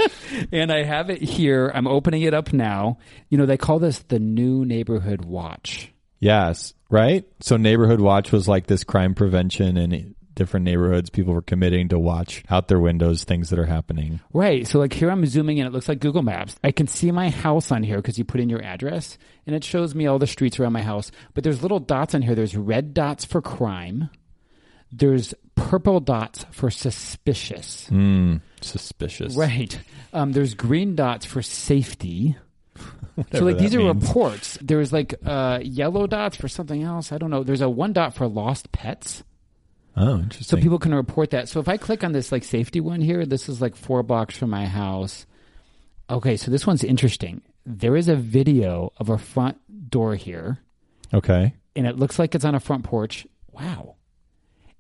and 0.53 0.71
I 0.71 0.83
have 0.83 1.09
it 1.09 1.23
here. 1.23 1.71
I'm 1.75 1.87
opening 1.87 2.21
it 2.23 2.35
up 2.35 2.53
now. 2.53 2.99
You 3.31 3.39
know 3.39 3.47
they 3.47 3.57
call 3.57 3.79
this 3.79 4.01
the 4.01 4.19
new 4.19 4.65
neighborhood 4.67 5.25
watch. 5.25 5.91
Yes, 6.19 6.75
right? 6.91 7.25
So 7.41 7.57
neighborhood 7.57 8.01
watch 8.01 8.31
was 8.31 8.47
like 8.47 8.67
this 8.67 8.85
crime 8.85 9.15
prevention 9.15 9.79
in 9.79 10.15
different 10.35 10.65
neighborhoods. 10.65 11.11
People 11.11 11.35
were 11.35 11.43
committing 11.43 11.89
to 11.89 11.99
watch 11.99 12.43
out 12.51 12.69
their 12.69 12.81
windows 12.81 13.25
things 13.25 13.51
that 13.51 13.59
are 13.59 13.67
happening. 13.67 14.21
Right. 14.33 14.67
So 14.67 14.79
like 14.79 14.93
here 14.93 15.11
I'm 15.11 15.25
zooming 15.27 15.59
in. 15.59 15.67
It 15.67 15.73
looks 15.73 15.89
like 15.89 16.01
Google 16.01 16.23
Maps. 16.23 16.57
I 16.65 16.73
can 16.73 16.87
see 16.87 17.11
my 17.11 17.31
house 17.31 17.71
on 17.73 17.83
here 17.83 17.97
because 17.97 18.19
you 18.19 18.25
put 18.25 18.41
in 18.41 18.49
your 18.49 18.63
address 18.63 19.19
and 19.47 19.55
it 19.55 19.65
shows 19.65 19.95
me 19.95 20.07
all 20.07 20.19
the 20.19 20.27
streets 20.27 20.59
around 20.59 20.73
my 20.73 20.83
house. 20.83 21.11
But 21.35 21.45
there's 21.45 21.63
little 21.63 21.81
dots 21.81 22.15
on 22.15 22.23
here. 22.23 22.35
There's 22.35 22.57
red 22.57 22.95
dots 22.95 23.25
for 23.25 23.43
crime. 23.43 24.11
There's 24.93 25.35
purple 25.55 26.01
dots 26.01 26.45
for 26.51 26.71
suspicious. 26.71 27.87
Hmm. 27.89 28.37
Suspicious. 28.61 29.37
Right. 29.37 29.79
Um, 30.13 30.33
there's 30.33 30.55
green 30.55 30.97
dots 30.97 31.25
for 31.27 31.43
safety. 31.43 32.37
so 33.33 33.45
like 33.45 33.59
these 33.59 33.73
that 33.73 33.81
are 33.81 33.93
means. 33.95 34.09
reports. 34.09 34.59
There's 34.61 34.93
like 34.93 35.15
uh, 35.25 35.61
yellow 35.63 36.07
dots 36.07 36.37
for 36.37 36.49
something 36.49 36.83
else. 36.83 37.13
I 37.13 37.19
don't 37.19 37.31
know. 37.31 37.45
There's 37.45 37.61
a 37.61 37.69
one 37.69 37.93
dot 37.93 38.15
for 38.15 38.27
lost 38.27 38.73
pets. 38.73 39.23
Oh, 39.97 40.19
interesting. 40.21 40.59
So 40.59 40.63
people 40.63 40.79
can 40.79 40.95
report 40.95 41.31
that. 41.31 41.49
So 41.49 41.61
if 41.61 41.69
I 41.69 41.77
click 41.77 42.05
on 42.05 42.13
this 42.13 42.33
like 42.33 42.45
safety 42.45 42.81
one 42.81 43.01
here, 43.01 43.27
this 43.27 43.49
is 43.49 43.61
like 43.61 43.77
four 43.77 44.03
blocks 44.03 44.37
from 44.37 44.51
my 44.51 44.67
house. 44.67 45.27
Okay, 46.09 46.37
so 46.37 46.51
this 46.51 46.67
one's 46.67 46.85
interesting. 46.85 47.43
There 47.67 47.97
is 47.97 48.09
a 48.09 48.17
video 48.17 48.93
of 48.97 49.11
a 49.11 49.19
front 49.19 49.59
door 49.91 50.15
here, 50.17 50.59
okay. 51.13 51.55
and 51.77 51.87
it 51.87 51.99
looks 51.99 52.19
like 52.19 52.35
it's 52.35 52.45
on 52.45 52.55
a 52.55 52.61
front 52.61 52.85
porch. 52.85 53.27
Wow. 53.53 53.97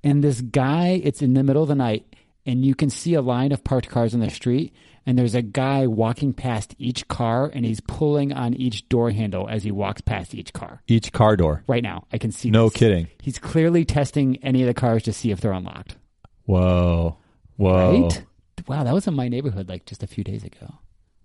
And 0.02 0.24
this 0.24 0.40
guy, 0.40 1.00
it's 1.04 1.22
in 1.22 1.34
the 1.34 1.42
middle 1.42 1.62
of 1.62 1.68
the 1.68 1.74
night, 1.74 2.16
and 2.46 2.64
you 2.64 2.74
can 2.74 2.90
see 2.90 3.14
a 3.14 3.22
line 3.22 3.52
of 3.52 3.62
parked 3.62 3.88
cars 3.88 4.14
on 4.14 4.20
the 4.20 4.30
street, 4.30 4.72
and 5.06 5.18
there's 5.18 5.34
a 5.34 5.42
guy 5.42 5.86
walking 5.86 6.32
past 6.32 6.74
each 6.78 7.08
car, 7.08 7.50
and 7.52 7.64
he's 7.64 7.80
pulling 7.80 8.32
on 8.32 8.54
each 8.54 8.88
door 8.88 9.10
handle 9.10 9.48
as 9.48 9.62
he 9.62 9.70
walks 9.70 10.00
past 10.00 10.34
each 10.34 10.52
car. 10.52 10.82
Each 10.86 11.12
car 11.12 11.36
door. 11.36 11.64
Right 11.66 11.82
now, 11.82 12.04
I 12.12 12.18
can 12.18 12.32
see 12.32 12.50
No 12.50 12.68
this. 12.68 12.78
kidding. 12.78 13.08
He's 13.22 13.38
clearly 13.38 13.84
testing 13.84 14.36
any 14.42 14.62
of 14.62 14.66
the 14.66 14.74
cars 14.74 15.02
to 15.04 15.12
see 15.12 15.30
if 15.30 15.40
they're 15.40 15.52
unlocked. 15.52 15.96
Whoa. 16.44 17.16
Whoa. 17.56 18.02
Right? 18.08 18.24
Wow, 18.68 18.84
that 18.84 18.94
was 18.94 19.06
in 19.06 19.14
my 19.14 19.28
neighborhood 19.28 19.68
like 19.68 19.86
just 19.86 20.02
a 20.02 20.06
few 20.06 20.22
days 20.24 20.44
ago. 20.44 20.74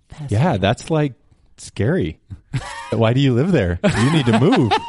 That's 0.09 0.31
Yeah, 0.31 0.57
that's 0.57 0.89
like 0.89 1.13
scary. 1.57 2.19
Why 2.91 3.13
do 3.13 3.19
you 3.19 3.33
live 3.33 3.51
there? 3.51 3.79
You 3.83 4.11
need 4.11 4.25
to 4.27 4.39
move. 4.39 4.71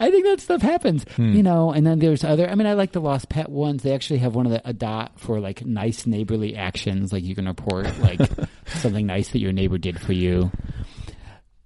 I 0.00 0.10
think 0.10 0.24
that 0.26 0.40
stuff 0.40 0.62
happens. 0.62 1.04
Hmm. 1.16 1.32
You 1.34 1.42
know, 1.42 1.72
and 1.72 1.86
then 1.86 1.98
there's 1.98 2.24
other 2.24 2.48
I 2.48 2.54
mean 2.54 2.66
I 2.66 2.74
like 2.74 2.92
the 2.92 3.00
lost 3.00 3.28
pet 3.28 3.48
ones. 3.48 3.82
They 3.82 3.94
actually 3.94 4.18
have 4.20 4.34
one 4.34 4.46
of 4.46 4.52
the 4.52 4.66
a 4.68 4.72
dot 4.72 5.18
for 5.18 5.40
like 5.40 5.64
nice 5.64 6.06
neighborly 6.06 6.56
actions. 6.56 7.12
Like 7.12 7.24
you 7.24 7.34
can 7.34 7.46
report 7.46 7.86
like 7.98 8.20
something 8.66 9.06
nice 9.06 9.30
that 9.30 9.38
your 9.40 9.52
neighbor 9.52 9.78
did 9.78 10.00
for 10.00 10.12
you. 10.12 10.50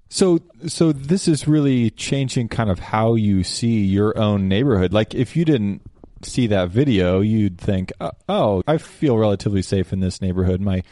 So, 0.09 0.39
so 0.67 0.93
this 0.93 1.27
is 1.29 1.49
really 1.49 1.91
changing 1.91 2.49
kind 2.49 2.71
of 2.71 2.79
how 2.79 3.15
you 3.17 3.43
see 3.43 3.81
your 3.85 4.17
own 4.17 4.49
neighborhood. 4.49 4.93
Like, 4.93 5.15
if 5.15 5.37
you 5.37 5.45
didn't 5.45 5.83
see 6.23 6.47
that 6.47 6.71
video, 6.71 7.21
you'd 7.21 7.59
think, 7.59 7.93
uh, 8.01 8.13
"Oh, 8.29 8.63
I 8.69 8.79
feel 8.79 9.19
relatively 9.19 9.63
safe 9.63 9.93
in 9.93 9.99
this 10.01 10.23
neighborhood. 10.23 10.61
My 10.61 10.85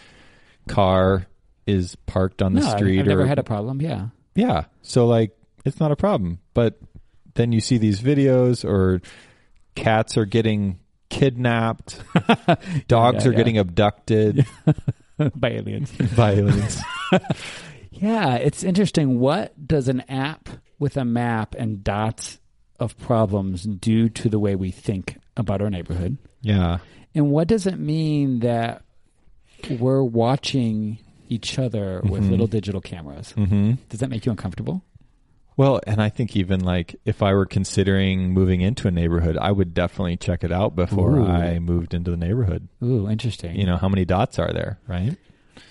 car 0.69 1.27
is 1.67 1.97
parked 2.07 2.43
on 2.43 2.55
the 2.55 2.61
no, 2.61 2.67
I've- 2.67 2.77
street." 2.77 3.01
I've 3.01 3.07
never 3.07 3.25
had 3.25 3.39
a 3.39 3.45
problem. 3.45 3.81
Yeah. 3.81 4.09
Yeah, 4.35 4.65
so 4.83 5.07
like 5.07 5.37
it's 5.65 5.81
not 5.81 5.93
a 5.93 5.97
problem. 5.97 6.39
But 6.55 6.79
then 7.35 7.53
you 7.53 7.61
see 7.61 7.79
these 7.79 8.01
videos, 8.01 8.65
or 8.65 9.01
cats 9.75 10.17
are 10.17 10.25
getting 10.27 10.79
kidnapped, 11.11 12.03
dogs 12.89 13.25
Yeah, 13.25 13.31
are 13.31 13.33
yeah. 13.33 13.37
getting 13.37 13.59
abducted 13.59 14.47
By 15.37 15.51
aliens. 15.51 15.93
by 16.17 16.33
aliens. 16.33 16.81
Yeah, 17.93 18.35
it's 18.37 18.65
interesting. 18.65 19.21
What 19.21 19.67
does 19.69 19.87
an 19.89 20.01
app 20.11 20.49
with 20.81 20.97
a 20.97 21.05
map 21.05 21.55
and 21.57 21.85
dots 21.85 22.39
of 22.81 22.99
problems 22.99 23.63
do 23.63 24.09
to 24.09 24.29
the 24.29 24.41
way 24.41 24.57
we 24.57 24.73
think 24.73 25.19
about 25.37 25.63
our 25.63 25.71
neighborhood? 25.71 26.19
yeah, 26.43 26.79
And 27.15 27.31
what 27.31 27.47
does 27.47 27.67
it 27.69 27.79
mean 27.79 28.41
that 28.41 28.83
we're 29.79 30.03
watching 30.03 30.99
each 31.29 31.59
other 31.59 32.01
with 32.05 32.25
Mhm. 32.25 32.31
little 32.31 32.47
digital 32.47 32.81
cameras? 32.81 33.33
hmm 33.33 33.73
Does 33.89 34.01
that 34.01 34.11
make 34.11 34.25
you 34.27 34.31
uncomfortable? 34.31 34.83
Well, 35.57 35.81
and 35.87 36.03
I 36.03 36.09
think 36.09 36.35
even 36.37 36.61
like 36.65 36.97
if 37.05 37.23
I 37.23 37.33
were 37.33 37.47
considering 37.47 38.33
moving 38.33 38.61
into 38.61 38.89
a 38.89 38.91
neighborhood, 38.91 39.37
I 39.41 39.53
would 39.53 39.73
definitely 39.73 40.17
check 40.17 40.43
it 40.43 40.51
out 40.51 40.75
before 40.75 41.17
Ooh. 41.19 41.27
I 41.27 41.61
moved 41.61 41.95
into 41.95 42.11
the 42.11 42.17
neighborhood. 42.17 42.67
Ooh, 42.83 43.09
interesting. 43.09 43.55
You 43.55 43.65
know, 43.67 43.77
how 43.77 43.89
many 43.89 44.05
dots 44.05 44.39
are 44.41 44.53
there, 44.53 44.81
right? 44.89 45.17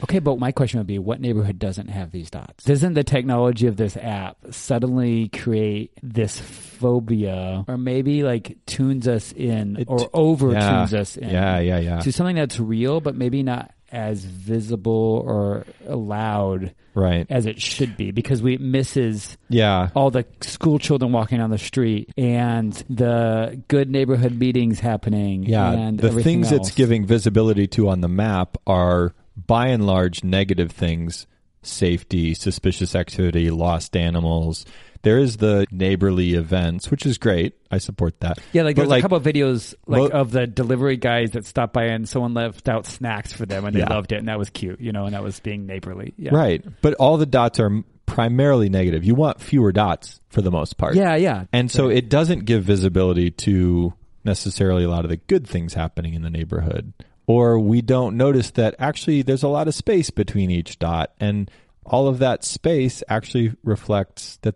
Okay, 0.03 0.19
but 0.19 0.39
my 0.39 0.53
question 0.53 0.79
would 0.79 0.87
be 0.87 0.97
what 0.99 1.19
neighborhood 1.19 1.59
doesn't 1.59 1.89
have 1.89 2.11
these 2.11 2.29
dots? 2.29 2.63
Doesn't 2.63 2.93
the 2.93 3.03
technology 3.03 3.67
of 3.67 3.75
this 3.75 3.97
app 3.97 4.37
suddenly 4.51 5.27
create 5.27 5.91
this 6.01 6.39
phobia 6.39 7.65
or 7.67 7.77
maybe 7.77 8.23
like 8.23 8.57
tunes 8.65 9.07
us 9.07 9.31
in 9.33 9.77
It- 9.77 9.87
or 9.89 10.09
over 10.13 10.51
yeah. 10.53 10.69
tunes 10.77 10.93
us 10.93 11.17
in 11.17 11.29
Yeah, 11.29 11.59
yeah, 11.59 11.79
yeah. 11.79 11.99
to 11.99 12.11
something 12.11 12.35
that's 12.35 12.59
real 12.59 13.01
but 13.01 13.15
maybe 13.15 13.43
not 13.43 13.71
as 13.93 14.23
visible 14.25 15.23
or 15.25 15.65
loud 15.87 16.73
Right. 16.95 17.25
as 17.29 17.45
it 17.45 17.59
should 17.61 17.97
be 17.97 18.11
because 18.11 18.43
we 18.43 18.53
it 18.55 18.61
misses 18.61 19.37
Yeah. 19.49 19.89
all 19.95 20.11
the 20.11 20.25
school 20.41 20.77
children 20.79 21.11
walking 21.11 21.39
down 21.39 21.49
the 21.49 21.57
street 21.57 22.09
and 22.17 22.71
the 22.89 23.61
good 23.67 23.89
neighborhood 23.89 24.37
meetings 24.37 24.79
happening 24.79 25.43
Yeah. 25.43 25.71
and 25.71 25.99
the 25.99 26.11
things 26.11 26.51
it's 26.51 26.71
giving 26.71 27.05
visibility 27.05 27.65
to 27.67 27.89
on 27.89 28.01
the 28.01 28.07
map 28.07 28.57
are 28.67 29.13
by 29.47 29.67
and 29.69 29.85
large 29.87 30.23
negative 30.23 30.71
things 30.71 31.25
safety, 31.65 32.33
suspicious 32.33 32.93
activity, 32.93 33.49
lost 33.49 33.95
animals. 33.95 34.65
There 35.03 35.19
is 35.19 35.37
the 35.37 35.67
neighborly 35.69 36.33
events, 36.33 36.89
which 36.89 37.05
is 37.05 37.17
great. 37.17 37.55
I 37.69 37.77
support 37.77 38.19
that. 38.21 38.39
Yeah, 38.53 38.63
like 38.63 38.75
But, 38.75 38.83
there's 38.83 38.89
like, 38.89 38.99
a 38.99 39.01
couple 39.03 39.17
of 39.17 39.23
videos 39.23 39.75
like 39.85 40.11
of 40.13 40.31
the 40.31 40.47
delivery 40.47 40.97
guys 40.97 41.31
that 41.31 41.45
stopped 41.45 41.73
by 41.73 41.85
and 41.85 42.07
someone 42.07 42.33
left 42.33 42.67
out 42.69 42.85
snacks 42.85 43.33
for 43.33 43.45
them 43.45 43.65
and 43.65 43.75
they 43.75 43.79
Yeah. 43.81 43.89
loved 43.93 44.11
it 44.13 44.17
and 44.19 44.27
that 44.29 44.39
was 44.39 44.49
cute, 44.49 44.79
you 44.79 44.91
know, 44.91 45.05
and 45.05 45.13
that 45.13 45.21
was 45.23 45.39
being 45.41 45.65
neighborly. 45.65 46.13
Yeah. 46.17 46.33
Right. 46.33 46.63
But 46.81 46.93
all 46.95 47.17
the 47.17 47.25
dots 47.25 47.59
are 47.59 47.83
primarily 48.05 48.69
negative. 48.69 49.03
You 49.03 49.15
want 49.15 49.41
fewer 49.41 49.71
dots 49.71 50.21
for 50.29 50.41
the 50.41 50.51
most 50.51 50.77
part. 50.77 50.95
Yeah, 50.95 51.15
yeah. 51.15 51.45
And 51.51 51.69
so 51.69 51.89
it 51.89 52.09
doesn't 52.09 52.45
give 52.45 52.63
visibility 52.63 53.29
to 53.31 53.93
necessarily 54.23 54.85
a 54.85 54.89
lot 54.89 55.03
of 55.03 55.09
the 55.09 55.17
good 55.17 55.45
things 55.47 55.73
happening 55.73 56.13
in 56.13 56.21
the 56.21 56.29
neighborhood. 56.29 56.93
Or 57.27 57.59
we 57.59 57.81
don't 57.81 58.15
notice 58.17 58.51
that 58.51 58.75
actually 58.79 59.21
there's 59.21 59.43
a 59.43 59.47
lot 59.49 59.67
of 59.67 59.75
space 59.75 60.09
between 60.09 60.49
each 60.49 60.79
dot 60.79 61.11
and 61.19 61.49
all 61.85 62.07
of 62.07 62.19
that 62.19 62.45
space 62.45 63.03
actually 63.09 63.53
reflects 63.63 64.37
that 64.43 64.55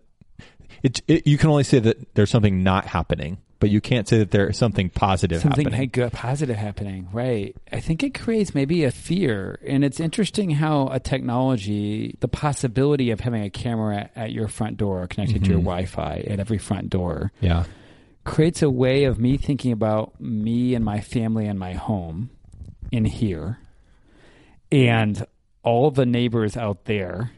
it, 0.82 1.00
it 1.08 1.26
you 1.26 1.38
can 1.38 1.50
only 1.50 1.64
say 1.64 1.78
that 1.78 2.14
there's 2.14 2.30
something 2.30 2.62
not 2.62 2.86
happening, 2.86 3.38
but 3.60 3.70
you 3.70 3.80
can't 3.80 4.06
say 4.06 4.18
that 4.18 4.30
there's 4.30 4.56
something 4.56 4.88
positive 4.90 5.40
Something 5.42 5.64
happening. 5.66 5.80
hey, 5.80 5.86
good, 5.86 6.12
positive 6.12 6.56
happening, 6.56 7.08
right? 7.12 7.56
I 7.72 7.80
think 7.80 8.02
it 8.02 8.14
creates 8.14 8.54
maybe 8.54 8.84
a 8.84 8.90
fear, 8.90 9.58
and 9.66 9.84
it's 9.84 9.98
interesting 10.00 10.50
how 10.50 10.88
a 10.88 11.00
technology, 11.00 12.16
the 12.20 12.28
possibility 12.28 13.10
of 13.10 13.20
having 13.20 13.42
a 13.42 13.50
camera 13.50 14.10
at 14.14 14.32
your 14.32 14.46
front 14.48 14.76
door 14.76 15.06
connected 15.08 15.42
to 15.44 15.50
your 15.50 15.58
Mhm. 15.60 15.64
Wi-Fi 15.64 16.24
at 16.28 16.38
every 16.38 16.58
front 16.58 16.90
door, 16.90 17.32
yeah. 17.40 17.64
creates 18.24 18.62
a 18.62 18.70
way 18.70 19.04
of 19.04 19.18
me 19.18 19.36
thinking 19.36 19.72
about 19.72 20.20
me 20.20 20.74
and 20.74 20.84
my 20.84 21.00
family 21.00 21.46
and 21.46 21.58
my 21.58 21.72
home 21.72 22.30
in 22.92 23.04
here 23.06 23.58
and 24.70 25.24
all 25.62 25.90
the 25.90 26.06
neighbors 26.06 26.56
out 26.56 26.84
there. 26.84 27.30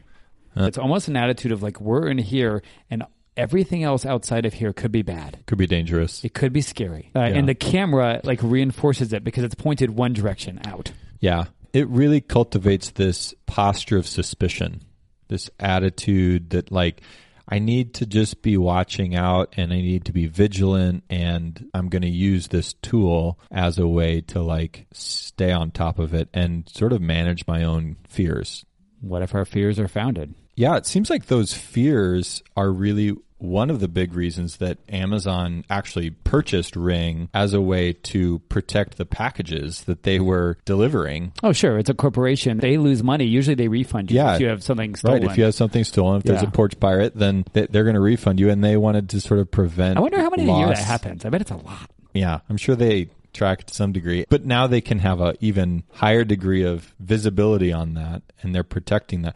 Huh. 0.55 0.65
It's 0.65 0.77
almost 0.77 1.07
an 1.07 1.15
attitude 1.15 1.51
of 1.51 1.63
like 1.63 1.79
we're 1.79 2.07
in 2.09 2.17
here 2.17 2.61
and 2.89 3.03
everything 3.37 3.83
else 3.83 4.05
outside 4.05 4.45
of 4.45 4.53
here 4.53 4.73
could 4.73 4.91
be 4.91 5.01
bad. 5.01 5.39
Could 5.45 5.57
be 5.57 5.67
dangerous. 5.67 6.23
It 6.23 6.33
could 6.33 6.53
be 6.53 6.61
scary. 6.61 7.11
Uh, 7.15 7.21
Yeah. 7.21 7.25
And 7.37 7.47
the 7.49 7.55
camera 7.55 8.21
like 8.23 8.41
reinforces 8.43 9.13
it 9.13 9.23
because 9.23 9.43
it's 9.43 9.55
pointed 9.55 9.91
one 9.91 10.13
direction 10.13 10.59
out. 10.65 10.91
Yeah. 11.19 11.45
It 11.73 11.87
really 11.87 12.19
cultivates 12.19 12.91
this 12.91 13.33
posture 13.45 13.97
of 13.97 14.05
suspicion, 14.05 14.81
this 15.29 15.49
attitude 15.59 16.49
that, 16.49 16.71
like, 16.71 17.01
I 17.47 17.59
need 17.59 17.93
to 17.95 18.05
just 18.05 18.41
be 18.41 18.57
watching 18.57 19.15
out 19.15 19.53
and 19.57 19.71
I 19.71 19.77
need 19.77 20.05
to 20.05 20.11
be 20.13 20.27
vigilant 20.27 21.03
and 21.09 21.69
I'm 21.73 21.89
going 21.89 22.01
to 22.01 22.09
use 22.09 22.47
this 22.49 22.73
tool 22.73 23.39
as 23.49 23.77
a 23.77 23.87
way 23.87 24.21
to, 24.21 24.41
like, 24.41 24.87
stay 24.91 25.51
on 25.51 25.71
top 25.71 25.99
of 25.99 26.13
it 26.13 26.27
and 26.33 26.67
sort 26.69 26.91
of 26.93 27.01
manage 27.01 27.47
my 27.47 27.63
own 27.63 27.95
fears. 28.07 28.65
What 29.01 29.21
if 29.21 29.35
our 29.35 29.45
fears 29.45 29.79
are 29.79 29.87
founded? 29.87 30.33
Yeah, 30.55 30.77
it 30.77 30.85
seems 30.85 31.09
like 31.09 31.25
those 31.27 31.53
fears 31.53 32.41
are 32.55 32.71
really 32.71 33.15
one 33.39 33.71
of 33.71 33.79
the 33.79 33.87
big 33.87 34.13
reasons 34.13 34.57
that 34.57 34.77
Amazon 34.89 35.65
actually 35.67 36.11
purchased 36.11 36.75
Ring 36.75 37.27
as 37.33 37.55
a 37.55 37.61
way 37.61 37.91
to 37.93 38.37
protect 38.49 38.97
the 38.97 39.05
packages 39.05 39.81
that 39.85 40.03
they 40.03 40.19
were 40.19 40.57
delivering 40.65 41.31
Oh, 41.41 41.51
sure. 41.51 41.79
It's 41.79 41.89
a 41.89 41.95
corporation. 41.95 42.59
They 42.59 42.77
lose 42.77 43.01
money. 43.01 43.25
Usually 43.25 43.55
they 43.55 43.67
refund 43.67 44.11
you 44.11 44.17
Yeah. 44.17 44.35
if 44.35 44.41
you 44.41 44.47
have 44.47 44.61
something 44.61 44.93
stolen. 44.93 45.23
Right. 45.23 45.31
If 45.31 45.37
you 45.39 45.45
have 45.45 45.55
something 45.55 45.83
stolen, 45.83 46.17
if 46.17 46.23
there's 46.23 46.43
a 46.43 46.47
porch 46.51 46.79
pirate, 46.79 47.15
then 47.15 47.45
they- 47.53 47.65
they're 47.65 47.83
going 47.85 47.95
to 47.95 47.99
refund 48.01 48.39
you. 48.39 48.51
And 48.51 48.63
they 48.63 48.77
wanted 48.77 49.09
to 49.09 49.19
sort 49.21 49.39
of 49.39 49.49
prevent. 49.49 49.97
I 49.97 50.01
wonder 50.01 50.19
how 50.19 50.29
many 50.29 50.43
a 50.47 50.57
year 50.57 50.67
that 50.67 50.77
happens. 50.77 51.25
I 51.25 51.29
bet 51.29 51.41
it's 51.41 51.49
a 51.51 51.55
lot. 51.57 51.89
Yeah, 52.13 52.41
I'm 52.47 52.57
sure 52.57 52.75
they 52.75 53.07
track 53.33 53.65
to 53.65 53.73
some 53.73 53.91
degree, 53.91 54.25
but 54.29 54.45
now 54.45 54.67
they 54.67 54.81
can 54.81 54.99
have 54.99 55.21
a 55.21 55.35
even 55.39 55.83
higher 55.93 56.23
degree 56.23 56.63
of 56.63 56.93
visibility 56.99 57.71
on 57.71 57.93
that, 57.95 58.21
and 58.41 58.53
they're 58.53 58.63
protecting 58.63 59.21
that. 59.23 59.35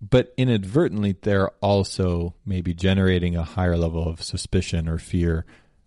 But 0.00 0.34
inadvertently, 0.36 1.16
they're 1.22 1.50
also 1.60 2.34
maybe 2.44 2.74
generating 2.74 3.36
a 3.36 3.44
higher 3.44 3.76
level 3.76 4.08
of 4.08 4.22
suspicion 4.22 4.88
or 4.88 4.98
fear 4.98 5.44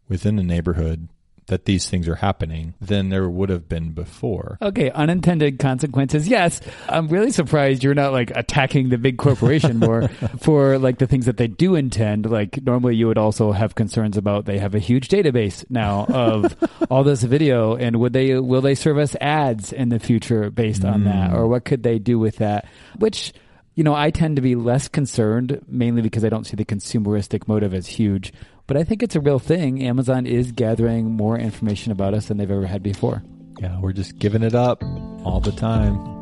within 0.07 0.37
the 0.37 0.43
neighborhood 0.43 1.09
that 1.47 1.65
these 1.65 1.89
things 1.89 2.07
are 2.07 2.15
happening 2.15 2.73
than 2.81 3.09
there 3.09 3.29
would 3.29 3.49
have 3.49 3.69
been 3.69 3.91
before. 3.91 4.57
Okay, 4.61 4.89
unintended 4.91 5.59
consequences. 5.59 6.27
Yes, 6.27 6.61
I'm 6.89 7.07
really 7.07 7.31
surprised 7.31 7.83
you're 7.83 7.93
not 7.93 8.13
like 8.13 8.31
attacking 8.31 8.89
the 8.89 8.97
big 8.97 9.17
corporation 9.17 9.77
more 9.77 10.07
for 10.39 10.77
like 10.79 10.97
the 10.97 11.07
things 11.07 11.25
that 11.25 11.37
they 11.37 11.47
do 11.47 11.75
intend. 11.75 12.29
Like 12.29 12.61
normally 12.63 12.95
you 12.95 13.07
would 13.07 13.17
also 13.17 13.51
have 13.51 13.75
concerns 13.75 14.17
about 14.17 14.45
they 14.45 14.59
have 14.59 14.75
a 14.75 14.79
huge 14.79 15.07
database 15.07 15.65
now 15.69 16.05
of 16.05 16.55
all 16.89 17.03
this 17.03 17.23
video 17.23 17.75
and 17.75 17.99
would 17.99 18.13
they 18.13 18.39
will 18.39 18.61
they 18.61 18.75
serve 18.75 18.97
us 18.97 19.15
ads 19.21 19.71
in 19.71 19.89
the 19.89 19.99
future 19.99 20.49
based 20.49 20.83
on 20.83 21.03
that 21.03 21.29
hmm. 21.29 21.35
or 21.35 21.47
what 21.47 21.65
could 21.65 21.83
they 21.83 21.99
do 21.99 22.17
with 22.17 22.37
that? 22.37 22.67
Which 22.97 23.33
you 23.75 23.83
know, 23.83 23.93
I 23.93 24.09
tend 24.09 24.37
to 24.37 24.41
be 24.41 24.55
less 24.55 24.87
concerned 24.87 25.61
mainly 25.67 26.01
because 26.01 26.23
I 26.23 26.29
don't 26.29 26.45
see 26.45 26.55
the 26.55 26.65
consumeristic 26.65 27.47
motive 27.47 27.73
as 27.73 27.87
huge. 27.87 28.31
But 28.67 28.77
I 28.77 28.83
think 28.83 29.03
it's 29.03 29.15
a 29.15 29.21
real 29.21 29.39
thing. 29.39 29.83
Amazon 29.83 30.25
is 30.25 30.51
gathering 30.51 31.11
more 31.11 31.37
information 31.37 31.91
about 31.91 32.13
us 32.13 32.27
than 32.27 32.37
they've 32.37 32.49
ever 32.49 32.65
had 32.65 32.81
before. 32.81 33.23
Yeah, 33.59 33.79
we're 33.79 33.93
just 33.93 34.17
giving 34.17 34.43
it 34.43 34.55
up 34.55 34.83
all 35.23 35.39
the 35.39 35.51
time. 35.51 36.13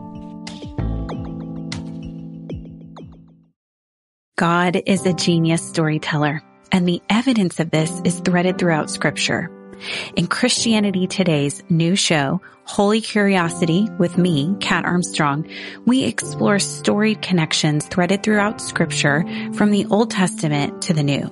God 4.35 4.81
is 4.85 5.05
a 5.05 5.13
genius 5.13 5.61
storyteller, 5.61 6.41
and 6.71 6.87
the 6.87 7.01
evidence 7.09 7.59
of 7.59 7.71
this 7.71 8.01
is 8.03 8.19
threaded 8.19 8.57
throughout 8.57 8.89
scripture. 8.89 9.49
In 10.15 10.27
Christianity 10.27 11.07
Today's 11.07 11.63
new 11.69 11.95
show, 11.95 12.41
Holy 12.65 13.01
Curiosity 13.01 13.87
with 13.99 14.17
me, 14.17 14.55
Kat 14.59 14.85
Armstrong, 14.85 15.47
we 15.85 16.03
explore 16.03 16.59
storied 16.59 17.21
connections 17.21 17.85
threaded 17.87 18.23
throughout 18.23 18.59
scripture 18.61 19.23
from 19.53 19.71
the 19.71 19.85
Old 19.85 20.11
Testament 20.11 20.81
to 20.83 20.93
the 20.93 21.03
New. 21.03 21.31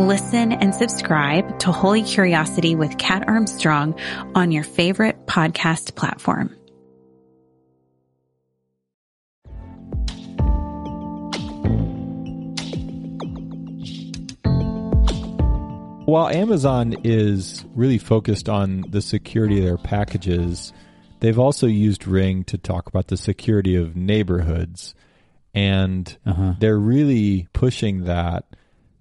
Listen 0.00 0.52
and 0.52 0.74
subscribe 0.74 1.58
to 1.58 1.70
Holy 1.70 2.02
Curiosity 2.02 2.74
with 2.74 2.96
Kat 2.96 3.28
Armstrong 3.28 3.94
on 4.34 4.50
your 4.50 4.64
favorite 4.64 5.26
podcast 5.26 5.94
platform. 5.94 6.56
While 16.06 16.28
Amazon 16.28 16.96
is 17.04 17.64
really 17.74 17.98
focused 17.98 18.48
on 18.48 18.84
the 18.88 19.02
security 19.02 19.58
of 19.58 19.64
their 19.64 19.76
packages, 19.76 20.72
they've 21.20 21.38
also 21.38 21.66
used 21.66 22.06
Ring 22.08 22.42
to 22.44 22.58
talk 22.58 22.88
about 22.88 23.08
the 23.08 23.16
security 23.18 23.76
of 23.76 23.94
neighborhoods. 23.94 24.94
And 25.54 26.16
Uh-huh. 26.26 26.54
they're 26.58 26.78
really 26.78 27.48
pushing 27.52 28.04
that 28.04 28.44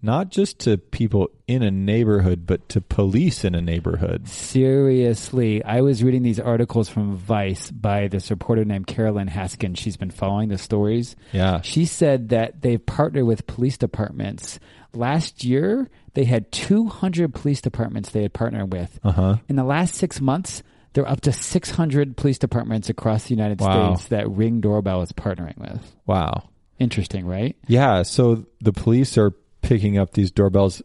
not 0.01 0.29
just 0.29 0.59
to 0.59 0.77
people 0.77 1.29
in 1.47 1.61
a 1.63 1.71
neighborhood, 1.71 2.45
but 2.45 2.69
to 2.69 2.81
police 2.81 3.43
in 3.43 3.55
a 3.55 3.61
neighborhood. 3.61 4.27
Seriously, 4.27 5.63
I 5.63 5.81
was 5.81 6.03
reading 6.03 6.23
these 6.23 6.39
articles 6.39 6.87
from 6.89 7.15
Vice 7.15 7.69
by 7.71 8.07
this 8.07 8.29
reporter 8.29 8.63
named 8.65 8.87
Carolyn 8.87 9.27
Haskins. 9.27 9.79
She's 9.79 9.97
been 9.97 10.11
following 10.11 10.49
the 10.49 10.57
stories. 10.57 11.15
Yeah. 11.31 11.61
She 11.61 11.85
said 11.85 12.29
that 12.29 12.61
they've 12.61 12.83
partnered 12.85 13.25
with 13.25 13.47
police 13.47 13.77
departments. 13.77 14.59
Last 14.93 15.43
year, 15.43 15.89
they 16.13 16.23
had 16.25 16.51
200 16.51 17.33
police 17.33 17.61
departments 17.61 18.11
they 18.11 18.21
had 18.21 18.33
partnered 18.33 18.71
with. 18.71 18.99
Uh 19.03 19.11
huh. 19.11 19.35
In 19.47 19.55
the 19.55 19.63
last 19.63 19.95
six 19.95 20.21
months, 20.21 20.63
there 20.93 21.03
are 21.03 21.11
up 21.11 21.21
to 21.21 21.31
600 21.31 22.17
police 22.17 22.37
departments 22.39 22.89
across 22.89 23.25
the 23.25 23.35
United 23.35 23.59
Wow. 23.59 23.93
States 23.95 24.09
that 24.09 24.29
Ring 24.29 24.61
Doorbell 24.61 25.01
is 25.01 25.11
partnering 25.11 25.57
with. 25.57 25.95
Wow. 26.05 26.49
Interesting, 26.79 27.25
right? 27.25 27.55
Yeah. 27.67 28.03
So 28.03 28.45
the 28.61 28.71
police 28.73 29.17
are 29.17 29.33
picking 29.61 29.97
up 29.97 30.13
these 30.13 30.31
doorbells. 30.31 30.81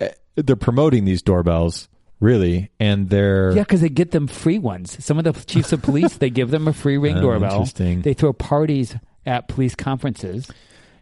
Eh, 0.00 0.10
They're 0.36 0.56
promoting 0.56 1.04
these 1.04 1.22
doorbells, 1.22 1.88
really, 2.20 2.70
and 2.80 3.08
they're 3.10 3.52
Yeah, 3.52 3.62
because 3.62 3.80
they 3.80 3.88
get 3.88 4.10
them 4.10 4.26
free 4.26 4.58
ones. 4.58 5.02
Some 5.04 5.18
of 5.18 5.24
the 5.24 5.32
chiefs 5.44 5.72
of 5.72 5.82
police, 5.82 6.16
they 6.16 6.30
give 6.30 6.50
them 6.50 6.68
a 6.68 6.72
free 6.72 6.98
Ring 6.98 7.18
Oh, 7.18 7.22
doorbell. 7.22 7.52
interesting. 7.52 8.02
They 8.02 8.14
throw 8.14 8.32
parties 8.32 8.96
at 9.24 9.48
police 9.48 9.74
conferences 9.74 10.48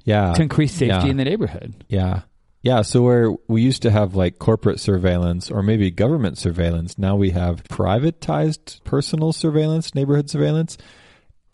yeah 0.05 0.33
to 0.35 0.43
increase 0.43 0.73
safety 0.73 0.87
yeah. 1.07 1.07
in 1.07 1.17
the 1.17 1.25
neighborhood. 1.25 1.75
Yeah. 1.89 2.23
Yeah. 2.63 2.81
So 2.83 3.03
where 3.03 3.31
we 3.49 3.61
used 3.63 3.83
to 3.83 3.91
have 3.91 4.15
like 4.15 4.39
corporate 4.39 4.81
surveillance 4.81 5.51
or 5.51 5.63
maybe 5.63 5.91
government 5.91 6.39
surveillance, 6.39 6.97
now 6.99 7.17
we 7.17 7.31
have 7.31 7.63
privatized 7.65 8.83
personal 8.85 9.33
surveillance, 9.33 9.95
neighborhood 9.95 10.31
surveillance. 10.31 10.79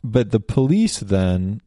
But 0.04 0.30
the 0.30 0.40
police 0.40 1.00
then, 1.00 1.60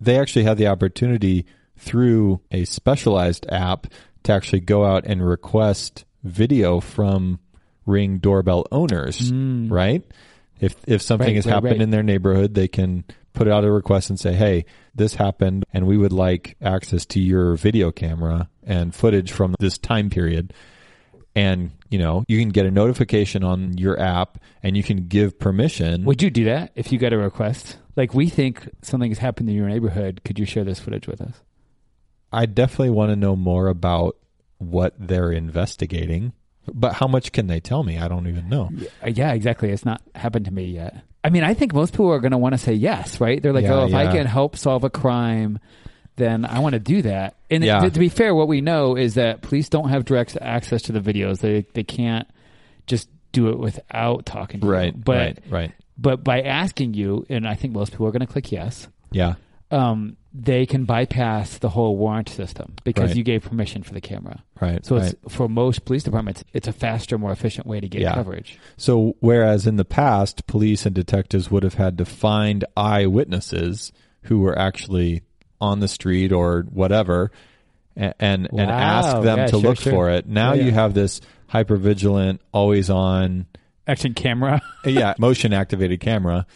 they 0.00 0.18
actually 0.18 0.44
have 0.44 0.58
the 0.58 0.66
opportunity 0.68 1.46
through 1.82 2.40
a 2.52 2.64
specialized 2.64 3.44
app 3.50 3.88
to 4.22 4.32
actually 4.32 4.60
go 4.60 4.84
out 4.84 5.04
and 5.04 5.26
request 5.26 6.04
video 6.22 6.78
from 6.78 7.40
ring 7.86 8.18
doorbell 8.18 8.66
owners, 8.70 9.32
mm. 9.32 9.68
right? 9.70 10.04
If 10.60 10.76
if 10.86 11.02
something 11.02 11.26
Right, 11.26 11.36
has 11.36 11.46
right, 11.46 11.54
happened 11.54 11.72
right. 11.72 11.82
in 11.82 11.90
their 11.90 12.04
neighborhood, 12.04 12.54
they 12.54 12.68
can 12.68 13.04
put 13.32 13.48
out 13.48 13.64
a 13.64 13.72
request 13.72 14.10
and 14.10 14.20
say, 14.20 14.34
"Hey, 14.34 14.64
this 14.94 15.16
happened, 15.16 15.64
and 15.74 15.86
we 15.88 15.98
would 15.98 16.12
like 16.12 16.56
access 16.62 17.04
to 17.06 17.20
your 17.20 17.56
video 17.56 17.90
camera 17.90 18.48
and 18.62 18.94
footage 18.94 19.32
from 19.32 19.56
this 19.58 19.76
time 19.76 20.08
period." 20.08 20.52
And 21.34 21.72
you 21.90 21.98
know, 21.98 22.24
you 22.28 22.38
can 22.38 22.50
get 22.50 22.64
a 22.64 22.70
notification 22.70 23.42
on 23.42 23.76
your 23.76 23.98
app, 23.98 24.38
and 24.62 24.76
you 24.76 24.84
can 24.84 25.08
give 25.08 25.36
permission. 25.40 26.04
Would 26.04 26.22
you 26.22 26.30
do 26.30 26.44
that 26.44 26.70
if 26.76 26.92
you 26.92 26.98
got 26.98 27.12
a 27.12 27.18
request? 27.18 27.78
Like, 27.96 28.14
we 28.14 28.28
think 28.28 28.70
something 28.82 29.10
has 29.10 29.18
happened 29.18 29.50
in 29.50 29.56
your 29.56 29.68
neighborhood. 29.68 30.20
Could 30.24 30.38
you 30.38 30.46
share 30.46 30.64
this 30.64 30.78
footage 30.78 31.08
with 31.08 31.20
us? 31.20 31.34
I 32.32 32.46
definitely 32.46 32.90
want 32.90 33.10
to 33.10 33.16
know 33.16 33.36
more 33.36 33.68
about 33.68 34.16
what 34.58 34.94
they're 34.98 35.30
investigating, 35.32 36.32
but 36.72 36.94
how 36.94 37.06
much 37.06 37.32
can 37.32 37.46
they 37.46 37.60
tell 37.60 37.82
me? 37.82 37.98
I 37.98 38.08
don't 38.08 38.26
even 38.28 38.48
know. 38.48 38.70
Yeah, 39.06 39.32
exactly. 39.32 39.70
It's 39.70 39.84
not 39.84 40.00
happened 40.14 40.44
to 40.46 40.50
me 40.52 40.64
yet. 40.66 41.02
I 41.24 41.30
mean, 41.30 41.44
I 41.44 41.54
think 41.54 41.72
most 41.74 41.92
people 41.92 42.10
are 42.12 42.20
going 42.20 42.32
to 42.32 42.38
want 42.38 42.54
to 42.54 42.58
say 42.58 42.72
yes, 42.72 43.20
right? 43.20 43.42
They're 43.42 43.52
like, 43.52 43.64
Yeah, 43.64 43.74
oh, 43.74 43.86
if 43.86 43.94
I 43.94 44.10
can 44.12 44.26
help 44.26 44.56
solve 44.56 44.82
a 44.84 44.90
crime, 44.90 45.58
then 46.16 46.44
I 46.44 46.58
want 46.60 46.72
to 46.74 46.78
do 46.80 47.02
that. 47.02 47.36
And 47.50 47.62
Yeah. 47.64 47.80
to, 47.80 47.90
to 47.90 47.98
be 47.98 48.08
fair, 48.08 48.34
what 48.34 48.48
we 48.48 48.60
know 48.60 48.96
is 48.96 49.14
that 49.14 49.40
police 49.42 49.68
don't 49.68 49.88
have 49.90 50.04
direct 50.04 50.36
access 50.40 50.82
to 50.82 50.92
the 50.92 51.00
videos. 51.00 51.38
They 51.38 51.66
they 51.74 51.84
can't 51.84 52.28
just 52.86 53.08
do 53.32 53.48
it 53.50 53.58
without 53.58 54.26
talking 54.26 54.60
to 54.60 54.66
you. 54.66 54.72
Right, 54.72 55.04
But 55.04 55.16
right, 55.16 55.38
right. 55.48 55.72
but 55.96 56.22
by 56.24 56.42
asking 56.42 56.94
you, 56.94 57.24
and 57.28 57.46
I 57.48 57.54
think 57.54 57.72
most 57.72 57.92
people 57.92 58.06
are 58.06 58.10
going 58.12 58.20
to 58.20 58.26
click 58.26 58.52
yes. 58.52 58.88
Yeah, 59.10 59.34
Um, 59.72 60.16
they 60.34 60.64
can 60.66 60.84
bypass 60.84 61.58
the 61.58 61.68
whole 61.70 61.96
warrant 61.96 62.28
system 62.28 62.74
because 62.84 63.10
Right. 63.10 63.16
you 63.16 63.22
gave 63.24 63.42
permission 63.42 63.82
for 63.82 63.92
the 63.92 64.00
camera. 64.00 64.42
right. 64.60 64.84
So 64.84 64.96
right. 64.96 65.12
it's 65.24 65.34
for 65.34 65.48
most 65.48 65.84
police 65.84 66.02
departments, 66.02 66.42
it's 66.52 66.68
a 66.68 66.72
faster, 66.72 67.18
more 67.18 67.32
efficient 67.32 67.66
way 67.66 67.80
to 67.80 67.88
get 67.88 68.00
Yeah. 68.02 68.14
coverage. 68.14 68.58
So, 68.76 69.16
whereas 69.20 69.66
in 69.66 69.76
the 69.76 69.84
past, 69.84 70.46
police 70.46 70.86
and 70.86 70.94
detectives 70.94 71.50
would 71.50 71.62
have 71.64 71.74
had 71.74 71.98
to 71.98 72.04
find 72.04 72.64
eyewitnesses 72.76 73.92
who 74.22 74.40
were 74.40 74.58
actually 74.58 75.22
on 75.60 75.80
the 75.80 75.88
street 75.88 76.32
or 76.32 76.62
whatever, 76.70 77.30
and 77.96 78.14
and, 78.18 78.48
and 78.52 78.70
ask 78.70 79.22
them 79.22 79.38
Yeah, 79.38 79.46
to 79.46 79.50
sure, 79.50 79.60
look 79.60 79.78
sure. 79.80 79.92
for 79.92 80.10
it. 80.10 80.26
Now 80.26 80.54
Yeah, 80.54 80.64
you 80.64 80.70
have 80.72 80.94
this 80.94 81.20
hyper 81.48 81.76
vigilant, 81.76 82.40
always 82.52 82.88
on, 82.88 83.46
Action 83.86 84.14
camera. 84.14 84.60
yeah, 84.86 85.14
motion 85.18 85.52
activated 85.52 86.00
camera 86.00 86.46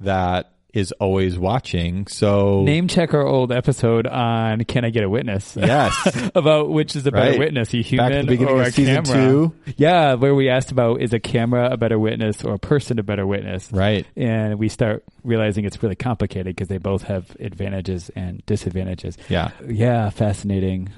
that 0.00 0.52
is 0.76 0.92
always 0.92 1.38
watching. 1.38 2.06
So, 2.06 2.62
Name 2.62 2.86
check 2.86 3.14
our 3.14 3.26
old 3.26 3.50
episode 3.50 4.06
on 4.06 4.64
Can 4.64 4.84
I 4.84 4.90
Get 4.90 5.04
a 5.04 5.08
Witness? 5.08 5.56
yes, 5.56 6.30
about 6.34 6.68
which 6.68 6.94
is 6.94 7.06
a 7.06 7.10
better 7.12 7.30
Right. 7.30 7.38
witness, 7.38 7.72
a 7.72 7.78
back 7.78 7.86
human 7.86 8.12
at 8.12 8.20
the 8.22 8.26
beginning 8.28 8.54
or 8.54 8.60
of 8.60 8.66
a 8.68 8.72
season 8.72 9.04
camera? 9.04 9.26
two, 9.28 9.54
Yeah, 9.76 10.14
where 10.14 10.34
we 10.34 10.48
asked 10.50 10.70
about 10.72 11.00
is 11.00 11.12
a 11.14 11.18
camera 11.18 11.70
a 11.72 11.76
better 11.76 11.98
witness 11.98 12.44
or 12.44 12.54
a 12.54 12.58
person 12.58 12.98
a 12.98 13.02
better 13.02 13.26
witness? 13.26 13.72
right? 13.72 14.06
And 14.16 14.58
we 14.58 14.68
start 14.68 15.02
realizing 15.24 15.64
it's 15.64 15.82
really 15.82 15.96
complicated 15.96 16.54
because 16.54 16.68
they 16.68 16.78
both 16.78 17.02
have 17.04 17.34
advantages 17.40 18.10
and 18.14 18.44
disadvantages. 18.46 19.16
Yeah. 19.28 19.50
Yeah, 19.66 20.10
fascinating. 20.10 20.90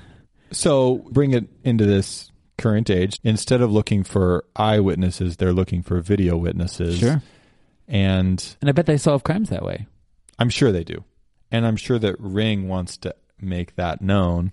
So 0.51 1.07
bring 1.11 1.33
it 1.33 1.45
into 1.63 1.87
this 1.87 2.33
current 2.57 2.91
age. 2.91 3.19
Instead 3.23 3.61
of 3.61 3.71
looking 3.71 4.03
for 4.03 4.45
eyewitnesses, 4.57 5.37
they're 5.37 5.53
looking 5.53 5.83
for 5.83 6.01
video 6.01 6.37
witnesses. 6.37 6.99
Sure. 6.99 7.23
And 7.89 8.57
And 8.61 8.69
I 8.69 8.73
bet 8.73 8.87
they 8.87 8.99
solve 8.99 9.25
crimes 9.25 9.49
that 9.51 9.65
way. 9.65 9.87
I'm 10.39 10.51
sure 10.51 10.71
they 10.71 10.85
do. 10.85 11.05
And 11.51 11.67
I'm 11.67 11.77
sure 11.77 11.99
that 11.99 12.17
Ring 12.21 12.69
wants 12.69 12.97
to 12.99 13.15
make 13.41 13.77
that 13.77 14.03
known. 14.03 14.53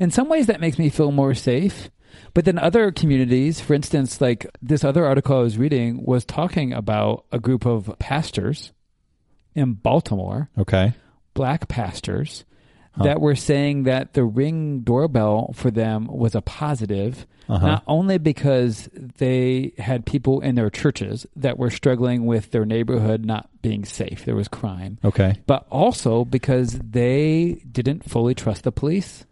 In 0.00 0.10
some 0.10 0.28
ways, 0.28 0.46
that 0.46 0.60
makes 0.60 0.78
me 0.78 0.88
feel 0.88 1.12
more 1.12 1.34
safe. 1.34 1.90
But 2.34 2.44
then 2.44 2.58
other 2.58 2.90
communities, 2.90 3.60
for 3.60 3.74
instance, 3.74 4.20
like 4.20 4.46
this 4.60 4.82
other 4.82 5.06
article 5.06 5.38
I 5.38 5.42
was 5.42 5.58
reading 5.58 6.04
was 6.04 6.24
talking 6.24 6.72
about 6.72 7.24
a 7.30 7.38
group 7.38 7.64
of 7.66 7.94
pastors 7.98 8.72
in 9.54 9.74
Baltimore, 9.74 10.48
Okay. 10.58 10.94
black 11.34 11.68
pastors, 11.68 12.44
Huh. 12.98 13.04
that 13.04 13.20
were 13.20 13.36
saying 13.36 13.84
that 13.84 14.12
the 14.14 14.24
ring 14.24 14.80
doorbell 14.80 15.52
for 15.54 15.70
them 15.70 16.06
was 16.06 16.34
a 16.34 16.40
positive, 16.42 17.26
Uh-huh. 17.48 17.66
not 17.66 17.82
only 17.86 18.18
because 18.18 18.90
they 18.92 19.72
had 19.78 20.04
people 20.04 20.40
in 20.40 20.54
their 20.54 20.68
churches 20.70 21.26
that 21.36 21.56
were 21.58 21.70
struggling 21.70 22.26
with 22.26 22.50
their 22.50 22.64
neighborhood 22.66 23.24
not 23.24 23.48
being 23.62 23.84
safe, 23.84 24.24
there 24.24 24.36
was 24.36 24.48
crime, 24.48 24.98
Okay. 25.04 25.36
but 25.46 25.66
also 25.70 26.24
because 26.24 26.78
they 26.78 27.62
didn't 27.70 28.04
fully 28.08 28.34
trust 28.34 28.64
the 28.64 28.72
police 28.72 29.24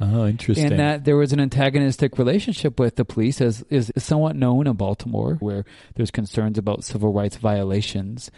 Oh, 0.00 0.26
interesting. 0.26 0.70
and 0.70 0.80
that 0.80 1.04
there 1.04 1.16
was 1.16 1.32
an 1.32 1.40
antagonistic 1.40 2.18
relationship 2.18 2.80
with 2.80 2.96
the 2.96 3.04
police 3.04 3.40
as 3.40 3.62
is 3.68 3.92
somewhat 3.98 4.34
known 4.34 4.66
in 4.66 4.72
Baltimore 4.74 5.34
where 5.40 5.64
there's 5.94 6.10
concerns 6.10 6.56
about 6.56 6.84
civil 6.84 7.12
rights 7.12 7.36
violations. 7.36 8.30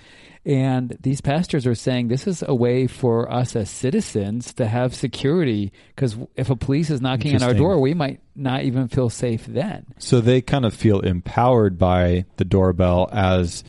And 0.44 0.96
these 1.01 1.20
pastors 1.20 1.64
are 1.68 1.77
saying 1.77 2.09
this 2.09 2.27
is 2.27 2.42
a 2.44 2.55
way 2.55 2.88
for 2.88 3.31
us 3.31 3.55
as 3.55 3.70
citizens 3.70 4.53
to 4.55 4.66
have 4.66 4.92
security 4.92 5.72
because 5.94 6.16
if 6.35 6.51
a 6.51 6.57
police 6.57 6.90
is 6.90 7.01
knocking 7.01 7.37
on 7.37 7.44
our 7.44 7.55
door 7.55 7.79
we 7.79 7.94
might 7.94 8.20
not 8.35 8.64
even 8.64 8.88
feel 8.88 9.09
safe 9.09 9.46
then. 9.46 9.87
So 9.98 10.20
they 10.20 10.40
kind 10.40 10.64
of 10.64 10.75
feel 10.75 10.98
empowered 10.98 11.79
by 11.79 12.25
the 12.38 12.44
doorbell 12.44 13.09
as 13.12 13.62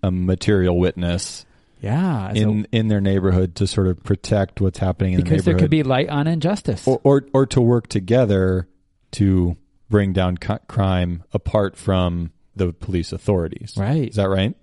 a 0.00 0.12
material 0.12 0.78
witness 0.78 1.44
yeah 1.82 2.32
so- 2.32 2.40
in 2.40 2.66
in 2.72 2.88
their 2.88 3.00
neighborhood 3.00 3.54
to 3.56 3.66
sort 3.66 3.86
of 3.88 4.02
protect 4.02 4.60
what's 4.60 4.78
happening 4.78 5.14
in 5.14 5.20
because 5.22 5.44
the 5.44 5.50
there 5.50 5.58
could 5.58 5.70
be 5.70 5.82
light 5.82 6.08
on 6.08 6.26
injustice 6.26 6.86
or, 6.88 7.00
or 7.04 7.24
or 7.34 7.44
to 7.46 7.60
work 7.60 7.88
together 7.88 8.68
to 9.10 9.56
bring 9.90 10.12
down 10.14 10.38
c- 10.42 10.54
crime 10.68 11.22
apart 11.32 11.76
from 11.76 12.32
the 12.56 12.72
police 12.72 13.12
authorities. 13.12 13.74
right 13.76 14.08
Is 14.08 14.16
that 14.16 14.28
right? 14.28 14.54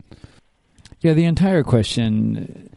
Yeah, 1.01 1.13
the 1.13 1.25
entire 1.25 1.63
question 1.63 2.69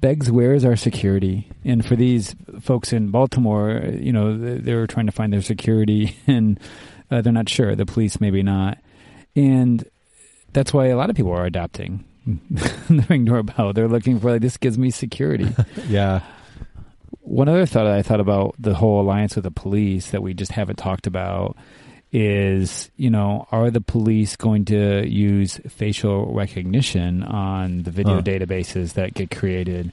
begs 0.00 0.30
where 0.30 0.52
is 0.54 0.64
our 0.64 0.76
security? 0.76 1.48
And 1.64 1.86
for 1.86 1.96
these 1.96 2.34
folks 2.60 2.92
in 2.92 3.10
Baltimore, 3.10 3.82
you 3.94 4.12
know, 4.12 4.36
they're 4.36 4.86
trying 4.86 5.06
to 5.06 5.12
find 5.12 5.32
their 5.32 5.42
security 5.42 6.16
and 6.26 6.58
uh, 7.10 7.22
they're 7.22 7.32
not 7.32 7.48
sure. 7.48 7.74
The 7.76 7.86
police, 7.86 8.20
maybe 8.20 8.42
not. 8.42 8.78
And 9.36 9.84
that's 10.52 10.74
why 10.74 10.86
a 10.86 10.96
lot 10.96 11.08
of 11.08 11.16
people 11.16 11.32
are 11.32 11.46
adopting 11.46 12.04
the 12.50 13.06
ring 13.08 13.24
doorbell. 13.24 13.72
They're 13.72 13.88
looking 13.88 14.20
for, 14.20 14.32
like, 14.32 14.40
this 14.42 14.56
gives 14.56 14.78
me 14.78 14.90
security. 14.90 15.48
Yeah. 15.88 16.20
one 17.20 17.48
other 17.48 17.66
thought 17.66 17.86
I 17.86 18.02
thought 18.02 18.20
about 18.20 18.54
the 18.58 18.74
whole 18.74 19.00
alliance 19.00 19.34
with 19.36 19.44
the 19.44 19.50
police 19.50 20.10
that 20.10 20.22
we 20.22 20.34
just 20.34 20.52
haven't 20.52 20.76
talked 20.76 21.06
about 21.06 21.56
is, 22.12 22.90
you 22.96 23.08
know, 23.10 23.46
are 23.50 23.70
the 23.70 23.80
police 23.80 24.36
going 24.36 24.66
to 24.66 25.08
use 25.08 25.58
facial 25.68 26.32
recognition 26.34 27.22
on 27.22 27.82
the 27.84 27.90
video 27.90 28.20
databases 28.20 28.92
that 28.94 29.14
get 29.14 29.30
created? 29.30 29.92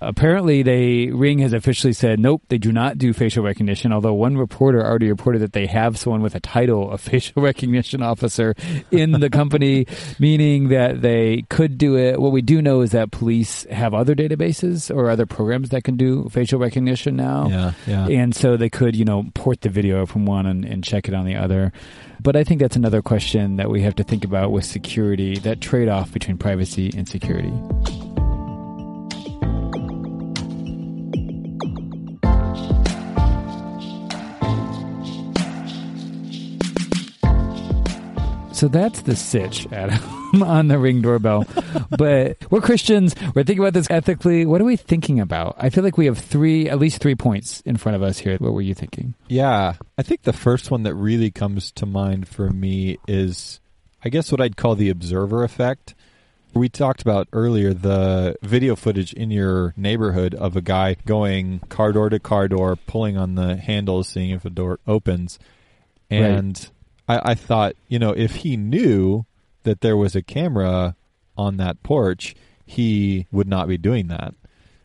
Apparently, 0.00 0.62
they 0.62 1.06
Ring 1.06 1.38
has 1.38 1.52
officially 1.52 1.92
said 1.92 2.18
nope, 2.18 2.42
they 2.48 2.58
do 2.58 2.72
not 2.72 2.98
do 2.98 3.12
facial 3.12 3.44
recognition. 3.44 3.92
Although 3.92 4.14
one 4.14 4.36
reporter 4.36 4.84
already 4.84 5.08
reported 5.08 5.40
that 5.40 5.52
they 5.52 5.66
have 5.66 5.98
someone 5.98 6.22
with 6.22 6.34
a 6.34 6.40
title 6.40 6.90
of 6.90 7.00
facial 7.00 7.42
recognition 7.42 8.02
officer 8.02 8.54
in 8.90 9.12
the 9.12 9.30
company, 9.30 9.86
meaning 10.18 10.68
that 10.68 11.02
they 11.02 11.44
could 11.48 11.78
do 11.78 11.96
it. 11.96 12.20
What 12.20 12.32
we 12.32 12.42
do 12.42 12.60
know 12.62 12.80
is 12.80 12.90
that 12.92 13.10
police 13.10 13.64
have 13.70 13.94
other 13.94 14.14
databases 14.14 14.94
or 14.94 15.10
other 15.10 15.26
programs 15.26 15.70
that 15.70 15.84
can 15.84 15.96
do 15.96 16.28
facial 16.28 16.58
recognition 16.58 17.16
now. 17.16 17.48
Yeah, 17.48 17.72
yeah. 17.86 18.08
And 18.08 18.34
so 18.34 18.56
they 18.56 18.70
could, 18.70 18.96
you 18.96 19.04
know, 19.04 19.24
port 19.34 19.60
the 19.62 19.68
video 19.68 20.06
from 20.06 20.26
one 20.26 20.46
and, 20.46 20.64
and 20.64 20.84
check 20.84 21.08
it 21.08 21.14
on 21.14 21.24
the 21.24 21.36
other. 21.36 21.72
But 22.20 22.36
I 22.36 22.44
think 22.44 22.60
that's 22.60 22.76
another 22.76 23.02
question 23.02 23.56
that 23.56 23.70
we 23.70 23.82
have 23.82 23.94
to 23.96 24.04
think 24.04 24.24
about 24.24 24.50
with 24.50 24.64
security 24.64 25.38
that 25.40 25.60
trade 25.60 25.88
off 25.88 26.12
between 26.12 26.38
privacy 26.38 26.92
and 26.96 27.08
security. 27.08 27.52
So 38.56 38.68
that's 38.68 39.02
the 39.02 39.14
sitch, 39.14 39.70
Adam, 39.70 40.42
on 40.42 40.68
the 40.68 40.78
ring 40.78 41.02
doorbell. 41.02 41.44
but 41.90 42.38
we're 42.50 42.62
Christians. 42.62 43.14
We're 43.34 43.42
thinking 43.42 43.58
about 43.58 43.74
this 43.74 43.90
ethically. 43.90 44.46
What 44.46 44.62
are 44.62 44.64
we 44.64 44.76
thinking 44.76 45.20
about? 45.20 45.56
I 45.58 45.68
feel 45.68 45.84
like 45.84 45.98
we 45.98 46.06
have 46.06 46.16
three, 46.16 46.66
at 46.70 46.78
least 46.78 47.02
three 47.02 47.14
points 47.14 47.60
in 47.66 47.76
front 47.76 47.96
of 47.96 48.02
us 48.02 48.16
here. 48.16 48.34
What 48.38 48.54
were 48.54 48.62
you 48.62 48.72
thinking? 48.72 49.12
Yeah, 49.28 49.74
I 49.98 50.02
think 50.02 50.22
the 50.22 50.32
first 50.32 50.70
one 50.70 50.84
that 50.84 50.94
really 50.94 51.30
comes 51.30 51.70
to 51.72 51.84
mind 51.84 52.28
for 52.28 52.48
me 52.48 52.96
is, 53.06 53.60
I 54.02 54.08
guess, 54.08 54.32
what 54.32 54.40
I'd 54.40 54.56
call 54.56 54.74
the 54.74 54.88
observer 54.88 55.44
effect. 55.44 55.94
We 56.54 56.70
talked 56.70 57.02
about 57.02 57.28
earlier 57.34 57.74
the 57.74 58.36
video 58.40 58.74
footage 58.74 59.12
in 59.12 59.30
your 59.30 59.74
neighborhood 59.76 60.34
of 60.34 60.56
a 60.56 60.62
guy 60.62 60.96
going 61.04 61.58
car 61.68 61.92
door 61.92 62.08
to 62.08 62.18
car 62.18 62.48
door, 62.48 62.76
pulling 62.76 63.18
on 63.18 63.34
the 63.34 63.56
handles, 63.56 64.08
seeing 64.08 64.30
if 64.30 64.46
a 64.46 64.50
door 64.50 64.80
opens. 64.86 65.38
And 66.08 66.70
I, 67.08 67.30
I 67.30 67.34
thought, 67.34 67.74
you 67.88 67.98
know, 67.98 68.10
if 68.10 68.36
he 68.36 68.56
knew 68.56 69.26
that 69.62 69.80
there 69.80 69.96
was 69.96 70.14
a 70.14 70.22
camera 70.22 70.96
on 71.36 71.56
that 71.58 71.82
porch, 71.82 72.34
he 72.64 73.26
would 73.30 73.48
not 73.48 73.68
be 73.68 73.78
doing 73.78 74.08
that. 74.08 74.34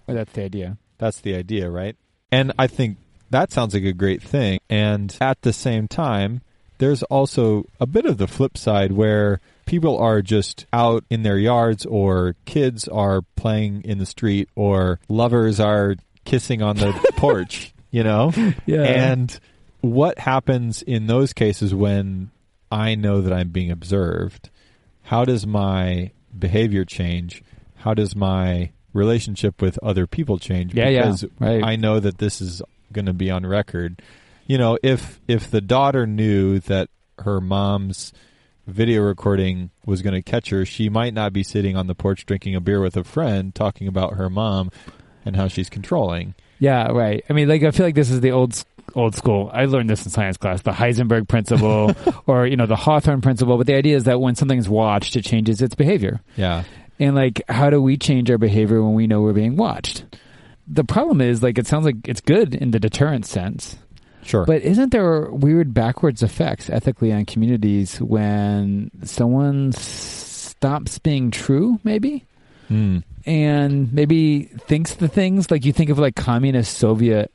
Well, 0.08 0.18
that's 0.18 0.34
the 0.34 0.44
idea. 0.44 0.78
That's 0.98 1.20
the 1.22 1.36
idea, 1.36 1.70
right? 1.70 1.96
And 2.32 2.54
I 2.58 2.68
think 2.68 2.98
that 3.30 3.52
sounds 3.52 3.74
like 3.74 3.84
a 3.84 3.94
great 3.94 4.22
thing. 4.22 4.60
And 4.70 5.16
at 5.20 5.42
the 5.42 5.54
same 5.54 5.88
time, 5.88 6.42
there's 6.78 7.04
also 7.04 7.66
a 7.80 7.86
bit 7.86 8.06
of 8.06 8.18
the 8.18 8.28
flip 8.28 8.58
side 8.58 8.92
where 8.92 9.40
people 9.66 9.98
are 9.98 10.22
just 10.22 10.66
out 10.74 11.04
in 11.10 11.24
their 11.24 11.38
yards 11.38 11.86
or 11.86 12.36
kids 12.46 12.88
are 12.88 13.22
playing 13.36 13.84
in 13.84 14.00
the 14.00 14.06
street 14.06 14.50
or 14.56 15.00
lovers 15.08 15.60
are 15.60 15.96
kissing 16.26 16.62
on 16.62 16.78
the 16.78 16.92
porch, 17.16 17.74
you 17.92 18.04
know? 18.04 18.32
Yeah. 18.66 18.84
And 18.84 19.40
what 19.82 20.20
happens 20.20 20.82
in 20.82 21.08
those 21.08 21.34
cases 21.34 21.74
when 21.74 22.32
I 22.72 22.96
know 22.96 23.22
that 23.22 23.34
I'm 23.34 23.50
being 23.50 23.72
observed? 23.72 24.50
How 25.04 25.26
does 25.26 25.46
my 25.46 26.12
behavior 26.38 26.86
change? 26.86 27.44
How 27.78 27.94
does 27.94 28.16
my 28.16 28.72
relationship 28.94 29.62
with 29.62 29.78
other 29.80 30.08
people 30.08 30.38
change? 30.38 30.74
Yeah, 30.74 30.90
yeah, 30.90 31.02
because 31.02 31.26
right. 31.40 31.64
I 31.64 31.76
know 31.76 32.00
that 32.00 32.20
this 32.20 32.42
is 32.42 32.62
going 32.94 33.08
to 33.08 33.14
be 33.14 33.30
on 33.32 33.46
record. 33.46 34.02
You 34.46 34.58
know, 34.58 34.78
if 34.84 35.20
if 35.28 35.50
the 35.50 35.62
daughter 35.62 36.06
knew 36.06 36.60
that 36.60 36.90
her 37.20 37.42
mom's 37.42 38.14
video 38.68 39.02
recording 39.02 39.72
was 39.86 40.02
going 40.02 40.14
to 40.14 40.22
catch 40.22 40.50
her, 40.50 40.66
she 40.66 40.90
might 40.90 41.14
not 41.14 41.34
be 41.34 41.44
sitting 41.44 41.76
on 41.76 41.88
the 41.88 41.96
porch 41.96 42.26
drinking 42.26 42.56
a 42.56 42.62
beer 42.62 42.82
with 42.82 42.96
a 42.96 43.04
friend 43.04 43.54
talking 43.54 43.88
about 43.88 44.14
her 44.14 44.30
mom 44.30 44.72
and 45.26 45.36
how 45.36 45.48
she's 45.48 45.70
controlling. 45.70 46.36
Yeah, 46.60 46.92
right. 46.92 47.24
I 47.30 47.34
mean, 47.34 47.50
like 47.50 47.64
I 47.64 47.72
feel 47.72 47.86
like 47.86 47.96
this 47.96 48.12
is 48.12 48.22
the 48.22 48.32
old 48.32 48.64
old 48.96 49.16
school. 49.16 49.50
I 49.54 49.66
learned 49.66 49.90
this 49.90 50.06
in 50.06 50.12
science 50.12 50.38
class, 50.38 50.62
the 50.62 50.72
Heisenberg 50.72 51.28
principle, 51.28 51.96
or 52.28 52.46
you 52.48 52.56
know, 52.56 52.66
the 52.66 52.76
Hawthorne 52.76 53.22
principle. 53.22 53.58
But 53.58 53.68
the 53.68 53.76
idea 53.76 53.96
is 53.96 54.06
that 54.06 54.20
when 54.22 54.36
something's 54.36 54.70
watched, 54.70 55.16
it 55.16 55.24
changes 55.24 55.62
its 55.62 55.76
behavior. 55.76 56.22
Yeah. 56.36 56.64
And 57.00 57.16
like, 57.16 57.42
how 57.50 57.70
do 57.70 57.82
we 57.82 57.98
change 57.98 58.30
our 58.30 58.38
behavior 58.38 58.82
when 58.82 58.94
we 58.94 59.08
know 59.08 59.22
we're 59.22 59.34
being 59.34 59.56
watched? 59.56 60.06
The 60.68 60.84
problem 60.84 61.20
is, 61.22 61.42
like, 61.42 61.58
it 61.58 61.68
sounds 61.68 61.86
like 61.86 62.08
it's 62.08 62.22
good 62.22 62.54
in 62.54 62.72
the 62.72 62.80
deterrent 62.80 63.26
sense, 63.26 63.76
Sure. 64.24 64.46
but 64.46 64.62
isn't 64.62 64.92
there 64.92 65.30
weird 65.32 65.74
backwards 65.74 66.22
effects 66.22 66.70
ethically 66.70 67.12
on 67.12 67.26
communities 67.26 68.00
when 68.00 68.92
someone 69.04 69.72
stops 69.72 71.00
being 71.00 71.32
true, 71.32 71.80
maybe? 71.84 72.26
Hmm. 72.68 73.00
and 73.26 73.92
maybe 73.92 74.44
thinks 74.44 74.94
the 74.94 75.10
things 75.10 75.52
like 75.52 75.66
you 75.66 75.74
think 75.74 75.90
of 75.90 76.00
like 76.00 76.16
communist 76.16 76.78
Soviet 76.78 77.30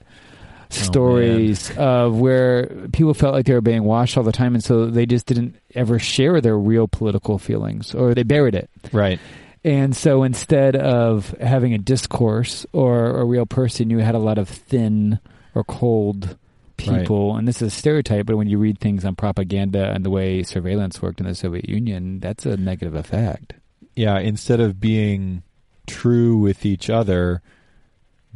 Oh, 0.69 0.75
stories 0.75 1.71
of 1.77 2.19
where 2.19 2.67
people 2.93 3.15
felt 3.15 3.35
like 3.35 3.47
they 3.47 3.55
were 3.55 3.61
being 3.61 3.85
watched 3.85 4.17
all 4.17 4.25
the 4.25 4.33
time, 4.33 4.55
and 4.55 4.65
so 4.65 4.87
they 4.87 5.07
just 5.07 5.27
didn't 5.27 5.57
ever 5.75 5.99
share 5.99 6.41
their 6.41 6.59
real 6.59 6.89
political 6.89 7.39
feelings, 7.39 7.95
or 7.95 8.15
they 8.15 8.25
buried 8.25 8.55
it. 8.55 8.69
Right. 8.93 9.21
And 9.65 9.97
so 9.97 10.23
instead 10.23 10.77
of 10.77 11.31
having 11.41 11.75
a 11.75 11.79
discourse 11.79 12.67
or 12.73 13.19
a 13.19 13.25
real 13.25 13.47
person, 13.47 13.91
you 13.91 13.99
had 13.99 14.15
a 14.15 14.19
lot 14.21 14.39
of 14.39 14.49
thin 14.49 15.19
or 15.55 15.65
cold 15.65 16.37
people. 16.77 17.37
And 17.37 17.49
this 17.49 17.63
is 17.63 17.69
a 17.69 17.77
stereotype, 17.77 18.27
but 18.27 18.37
when 18.37 18.49
you 18.49 18.59
read 18.59 18.79
things 18.79 19.05
on 19.05 19.17
propaganda 19.17 19.91
and 19.93 20.05
the 20.05 20.11
way 20.11 20.43
surveillance 20.43 21.01
worked 21.01 21.21
in 21.21 21.27
the 21.27 21.35
Soviet 21.35 21.69
Union, 21.69 22.21
that's 22.21 22.45
a 22.45 22.57
negative 22.57 22.95
effect. 22.95 23.55
yeah, 23.97 24.19
instead 24.19 24.61
of 24.61 24.79
being 24.79 25.43
true 25.87 26.37
with 26.37 26.65
each 26.67 26.89
other, 26.91 27.43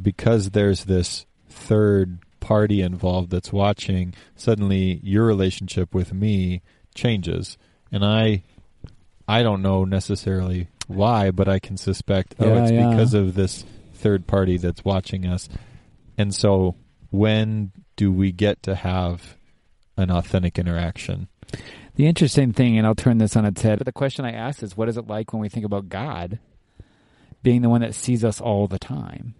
because 0.00 0.50
there's 0.50 0.86
this 0.86 1.26
third 1.60 2.18
party 2.40 2.80
involved 2.82 3.30
that's 3.30 3.52
watching, 3.52 4.14
suddenly 4.34 5.00
your 5.02 5.24
relationship 5.26 5.94
with 5.94 6.12
me 6.12 6.62
changes. 6.94 7.56
And 7.92 8.04
I 8.04 8.42
I 9.28 9.42
don't 9.42 9.62
know 9.62 9.84
necessarily 9.84 10.68
why, 10.88 11.30
but 11.30 11.48
I 11.48 11.58
can 11.60 11.76
suspect 11.76 12.34
oh 12.40 12.46
Yeah, 12.46 12.62
it's 12.62 12.72
yeah. 12.72 12.90
because 12.90 13.14
of 13.14 13.34
this 13.34 13.64
third 13.94 14.26
party 14.26 14.56
that's 14.56 14.84
watching 14.84 15.26
us. 15.26 15.48
And 16.18 16.34
so 16.34 16.74
when 17.10 17.72
do 17.96 18.10
we 18.10 18.32
get 18.32 18.62
to 18.64 18.74
have 18.74 19.36
an 19.96 20.10
authentic 20.10 20.58
interaction? 20.58 21.28
The 21.96 22.06
interesting 22.06 22.52
thing, 22.52 22.78
and 22.78 22.86
I'll 22.86 22.94
turn 22.94 23.18
this 23.18 23.36
on 23.36 23.44
its 23.44 23.62
head, 23.62 23.78
but 23.78 23.84
the 23.84 23.92
question 23.92 24.24
I 24.24 24.32
asked 24.32 24.62
is 24.62 24.76
what 24.76 24.88
is 24.88 24.96
it 24.96 25.06
like 25.06 25.32
when 25.32 25.42
we 25.42 25.48
think 25.48 25.66
about 25.66 25.88
God 25.88 26.38
being 27.42 27.62
the 27.62 27.68
one 27.68 27.82
that 27.82 27.94
sees 27.94 28.24
us 28.24 28.40
all 28.40 28.66
the 28.66 28.78
time? 28.78 29.34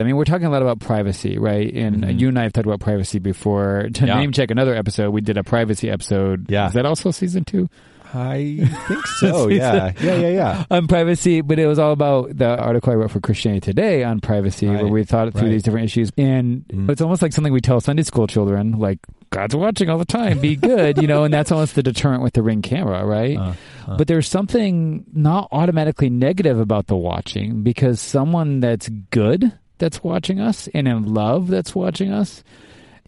I 0.00 0.04
mean, 0.04 0.16
we're 0.16 0.24
talking 0.24 0.46
a 0.46 0.50
lot 0.50 0.62
about 0.62 0.80
privacy, 0.80 1.38
right? 1.38 1.72
And 1.74 2.02
Mhm. 2.04 2.18
you 2.20 2.28
and 2.28 2.38
I 2.38 2.44
have 2.44 2.52
talked 2.52 2.66
about 2.66 2.80
privacy 2.80 3.18
before. 3.18 3.88
To 3.94 4.06
Yeah. 4.06 4.18
name 4.18 4.32
check 4.32 4.50
another 4.50 4.74
episode, 4.74 5.10
we 5.10 5.20
did 5.20 5.36
a 5.36 5.44
privacy 5.44 5.90
episode. 5.90 6.46
Yeah. 6.50 6.68
Is 6.68 6.72
that 6.72 6.86
also 6.86 7.10
season 7.10 7.44
two? 7.44 7.68
I 8.12 8.58
think 8.88 9.06
so. 9.06 9.48
yeah. 9.48 9.92
Yeah, 10.02 10.14
yeah, 10.16 10.28
yeah. 10.30 10.64
on 10.70 10.88
privacy, 10.88 11.42
but 11.42 11.60
it 11.60 11.66
was 11.68 11.78
all 11.78 11.92
about 11.92 12.36
the 12.36 12.56
article 12.58 12.92
I 12.92 12.96
wrote 12.96 13.10
for 13.12 13.20
Christianity 13.20 13.60
Today 13.60 14.02
on 14.02 14.18
privacy, 14.20 14.66
Right, 14.66 14.82
where 14.82 14.90
we 14.90 15.04
thought 15.04 15.32
through 15.32 15.42
right. 15.42 15.50
these 15.50 15.62
different 15.62 15.84
issues. 15.84 16.10
And 16.18 16.64
Mm. 16.72 16.90
it's 16.90 17.00
almost 17.00 17.22
like 17.22 17.32
something 17.32 17.52
we 17.52 17.60
tell 17.60 17.78
Sunday 17.80 18.02
school 18.02 18.26
children, 18.26 18.78
like, 18.80 18.98
God's 19.30 19.54
watching 19.54 19.88
all 19.90 19.98
the 19.98 20.04
time, 20.04 20.40
be 20.40 20.56
good, 20.56 21.00
you 21.00 21.06
know, 21.06 21.22
and 21.22 21.32
that's 21.32 21.52
almost 21.52 21.76
the 21.76 21.84
deterrent 21.84 22.20
with 22.24 22.32
the 22.32 22.42
ring 22.42 22.62
camera, 22.62 23.04
right? 23.06 23.36
Uh, 23.36 23.52
uh. 23.86 23.96
But 23.96 24.08
there's 24.08 24.26
something 24.26 25.04
not 25.14 25.46
automatically 25.52 26.10
negative 26.10 26.58
about 26.58 26.88
the 26.88 26.96
watching 26.96 27.62
because 27.62 28.00
someone 28.00 28.58
that's 28.58 28.88
good 29.12 29.52
that's 29.80 30.04
watching 30.04 30.38
us 30.38 30.68
and 30.72 30.86
in 30.86 31.12
love 31.12 31.48
that's 31.48 31.74
watching 31.74 32.12
us 32.12 32.44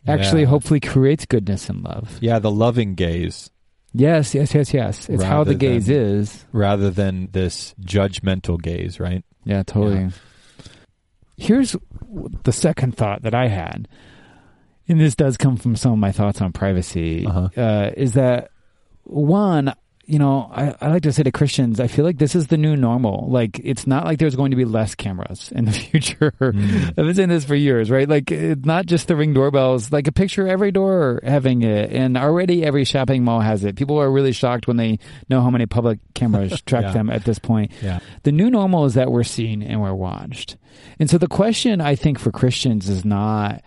actually 0.09 0.43
Yeah. 0.43 0.49
hopefully 0.49 0.81
creates 0.81 1.25
goodness 1.27 1.69
and 1.69 1.85
love. 1.85 2.19
Yeah, 2.21 2.41
the 2.41 2.51
loving 2.51 2.95
gaze 2.97 3.49
Yes, 3.95 4.35
yes, 4.35 4.55
yes, 4.55 4.73
yes. 4.73 5.09
It's 5.11 5.23
how 5.23 5.45
the 5.45 5.55
gaze 5.55 5.87
than- 5.87 5.97
is. 5.97 6.47
rather 6.51 6.91
than 6.91 7.29
this 7.33 7.75
judgmental 7.83 8.61
gaze, 8.61 8.99
right? 8.99 9.23
Yeah, 9.45 9.63
totally. 9.65 10.09
Here's 11.37 11.77
the 12.45 12.53
second 12.53 12.97
thought 12.97 13.23
that 13.23 13.35
I 13.35 13.49
had, 13.49 13.89
and 14.89 14.99
this 14.99 15.15
does 15.15 15.37
come 15.37 15.57
from 15.59 15.77
some 15.77 15.93
of 15.93 15.99
my 15.99 16.11
thoughts 16.11 16.41
on 16.41 16.53
privacy, 16.53 17.27
Uh-huh. 17.27 17.49
uh, 17.55 17.91
is 17.95 18.15
that 18.15 18.49
one, 19.05 19.75
you 20.05 20.19
know, 20.19 20.51
I, 20.53 20.75
I 20.81 20.89
like 20.89 21.05
to 21.05 21.13
say 21.13 21.23
to 21.23 21.31
Christians, 21.31 21.79
I 21.79 21.87
feel 21.87 22.05
like 22.05 22.19
this 22.19 22.35
is 22.35 22.49
the 22.49 22.57
new 22.57 22.77
normal. 22.77 23.29
Like, 23.31 23.61
it's 23.63 23.87
not 23.87 24.05
like 24.05 24.19
there's 24.19 24.35
going 24.35 24.51
to 24.51 24.57
be 24.57 24.65
less 24.65 24.95
cameras 24.95 25.53
in 25.55 25.65
the 25.65 25.73
future. 25.91 26.35
Mm. 26.41 26.89
I've 26.89 26.97
been 26.97 27.15
saying 27.15 27.29
this 27.29 27.45
for 27.45 27.55
years, 27.55 27.91
right? 27.91 28.09
Like, 28.09 28.31
it's 28.31 28.67
not 28.67 28.87
just 28.87 29.07
the 29.07 29.15
ring 29.15 29.33
doorbells, 29.33 29.93
like 29.93 30.09
a 30.09 30.13
picture 30.13 30.49
every 30.49 30.73
door 30.73 31.21
having 31.23 31.63
it. 31.63 31.93
And 31.93 32.17
already 32.17 32.65
every 32.65 32.85
shopping 32.85 33.23
mall 33.23 33.41
has 33.41 33.65
it. 33.65 33.77
People 33.77 33.99
are 34.01 34.11
really 34.11 34.33
shocked 34.33 34.67
when 34.67 34.77
they 34.77 34.99
know 35.29 35.41
how 35.41 35.51
many 35.51 35.67
public 35.67 36.01
cameras 36.15 36.61
track 36.67 36.83
yeah. 36.83 36.93
them 36.93 37.09
at 37.09 37.25
this 37.25 37.39
point. 37.39 37.71
Yeah. 37.81 38.01
The 38.25 38.33
new 38.33 38.51
normal 38.51 38.85
is 38.87 38.95
that 38.95 39.13
we're 39.13 39.23
seen 39.23 39.63
and 39.63 39.81
we're 39.81 39.95
watched. 39.95 40.57
And 40.99 41.09
so 41.09 41.17
the 41.17 41.29
question 41.29 41.81
I 41.81 41.95
think 41.95 42.19
for 42.19 42.33
Christians 42.33 42.89
is 42.89 43.05
not, 43.05 43.63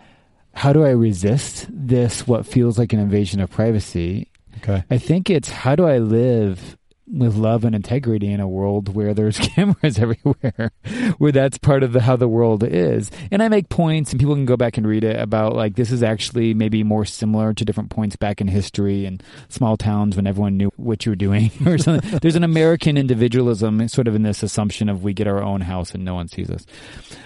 how 0.52 0.72
do 0.72 0.84
I 0.84 0.90
resist 0.90 1.66
this, 1.70 2.26
what 2.26 2.46
feels 2.46 2.78
like 2.78 2.92
an 2.92 2.98
invasion 2.98 3.40
of 3.40 3.50
privacy? 3.50 4.28
Okay. 4.58 4.84
I 4.90 4.98
think 4.98 5.30
it's 5.30 5.48
how 5.48 5.76
do 5.76 5.86
I 5.86 5.98
live 5.98 6.76
with 7.08 7.36
love 7.36 7.64
and 7.64 7.74
integrity 7.74 8.32
in 8.32 8.40
a 8.40 8.48
world 8.48 8.94
where 8.94 9.14
there's 9.14 9.38
cameras 9.54 9.98
everywhere, 9.98 10.72
where 11.18 11.32
that's 11.32 11.58
part 11.58 11.82
of 11.82 11.92
the, 11.92 12.00
how 12.00 12.16
the 12.16 12.28
world 12.28 12.64
is. 12.64 13.10
And 13.30 13.42
I 13.42 13.48
make 13.48 13.68
points, 13.68 14.10
and 14.10 14.18
people 14.20 14.34
can 14.34 14.46
go 14.46 14.56
back 14.56 14.76
and 14.76 14.86
read 14.86 15.04
it 15.04 15.20
about 15.20 15.54
like 15.54 15.76
this 15.76 15.92
is 15.92 16.02
actually 16.02 16.54
maybe 16.54 16.82
more 16.82 17.04
similar 17.04 17.54
to 17.54 17.64
different 17.64 17.90
points 17.90 18.16
back 18.16 18.40
in 18.40 18.48
history 18.48 19.06
and 19.06 19.22
small 19.48 19.76
towns 19.76 20.16
when 20.16 20.26
everyone 20.26 20.56
knew 20.56 20.70
what 20.76 21.06
you 21.06 21.12
were 21.12 21.16
doing 21.16 21.50
or 21.66 21.78
something. 21.78 22.18
there's 22.20 22.36
an 22.36 22.44
American 22.44 22.96
individualism 22.96 23.86
sort 23.88 24.08
of 24.08 24.14
in 24.14 24.22
this 24.22 24.42
assumption 24.42 24.88
of 24.88 25.04
we 25.04 25.12
get 25.12 25.26
our 25.26 25.42
own 25.42 25.60
house 25.60 25.94
and 25.94 26.04
no 26.04 26.14
one 26.14 26.28
sees 26.28 26.50
us. 26.50 26.66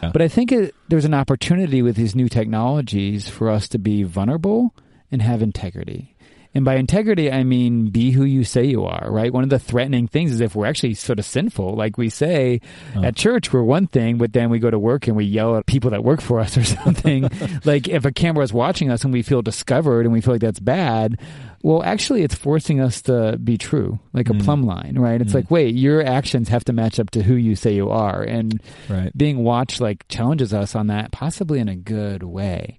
Yeah. 0.03 0.11
But 0.13 0.23
I 0.23 0.29
think 0.29 0.53
it, 0.53 0.75
there's 0.89 1.05
an 1.05 1.15
opportunity 1.15 1.81
with 1.83 1.97
these 1.97 2.15
new 2.15 2.29
technologies 2.29 3.29
for 3.29 3.49
us 3.49 3.69
to 3.69 3.79
be 3.79 4.03
vulnerable 4.03 4.75
and 5.11 5.23
have 5.23 5.43
integrity. 5.43 6.17
And 6.53 6.65
by 6.65 6.77
integrity, 6.77 7.31
I 7.31 7.45
mean 7.45 7.91
be 7.91 8.11
who 8.11 8.25
you 8.25 8.43
say 8.43 8.65
you 8.65 8.85
are, 8.85 9.09
right? 9.09 9.33
One 9.33 9.45
of 9.45 9.51
the 9.51 9.59
threatening 9.59 10.09
things 10.09 10.33
is 10.33 10.41
if 10.41 10.57
we're 10.57 10.67
actually 10.67 10.95
sort 10.95 11.21
of 11.21 11.25
sinful, 11.25 11.75
like 11.77 11.97
we 11.97 12.11
say 12.11 12.61
oh. 12.97 13.05
at 13.05 13.15
church, 13.15 13.53
we're 13.53 13.63
one 13.63 13.87
thing, 13.87 14.19
but 14.19 14.33
then 14.33 14.51
we 14.51 14.59
go 14.59 14.71
to 14.71 14.79
work 14.79 15.07
and 15.07 15.17
we 15.17 15.25
yell 15.25 15.57
at 15.57 15.67
people 15.67 15.91
that 15.91 16.03
work 16.03 16.21
for 16.21 16.41
us 16.41 16.57
or 16.57 16.65
something. 16.65 17.29
like 17.65 17.89
if 17.89 18.05
a 18.05 18.13
camera 18.13 18.43
is 18.43 18.53
watching 18.53 18.91
us 18.91 19.05
and 19.05 19.13
we 19.13 19.23
feel 19.23 19.43
discovered 19.43 20.07
and 20.07 20.13
we 20.13 20.21
feel 20.21 20.35
like 20.35 20.41
that's 20.41 20.61
bad, 20.61 21.21
well, 21.63 21.83
actually, 21.83 22.23
it's 22.23 22.35
forcing 22.35 22.81
us 22.81 23.03
to 23.03 23.37
be 23.37 23.59
true, 23.59 23.99
like 24.15 24.31
a 24.31 24.33
mm. 24.33 24.43
plumb 24.43 24.63
line, 24.63 24.99
right? 24.99 25.21
It's 25.21 25.33
mm. 25.33 25.37
like, 25.37 25.51
wait, 25.51 25.75
your 25.75 26.03
actions 26.03 26.49
have 26.49 26.65
to 26.65 26.73
match 26.73 26.99
up 26.99 27.11
to 27.11 27.23
who 27.23 27.35
you 27.35 27.55
say 27.55 27.75
you 27.75 27.91
are, 27.91 28.23
and 28.23 28.63
right. 28.89 29.17
being 29.17 29.45
watched 29.45 29.81
like 29.81 30.09
challenges 30.09 30.55
us 30.55 30.75
on 30.75 30.87
that, 30.87 31.13
possibly 31.13 31.59
in 31.59 31.69
a 31.69 31.77
good 31.77 32.23
way. 32.23 32.79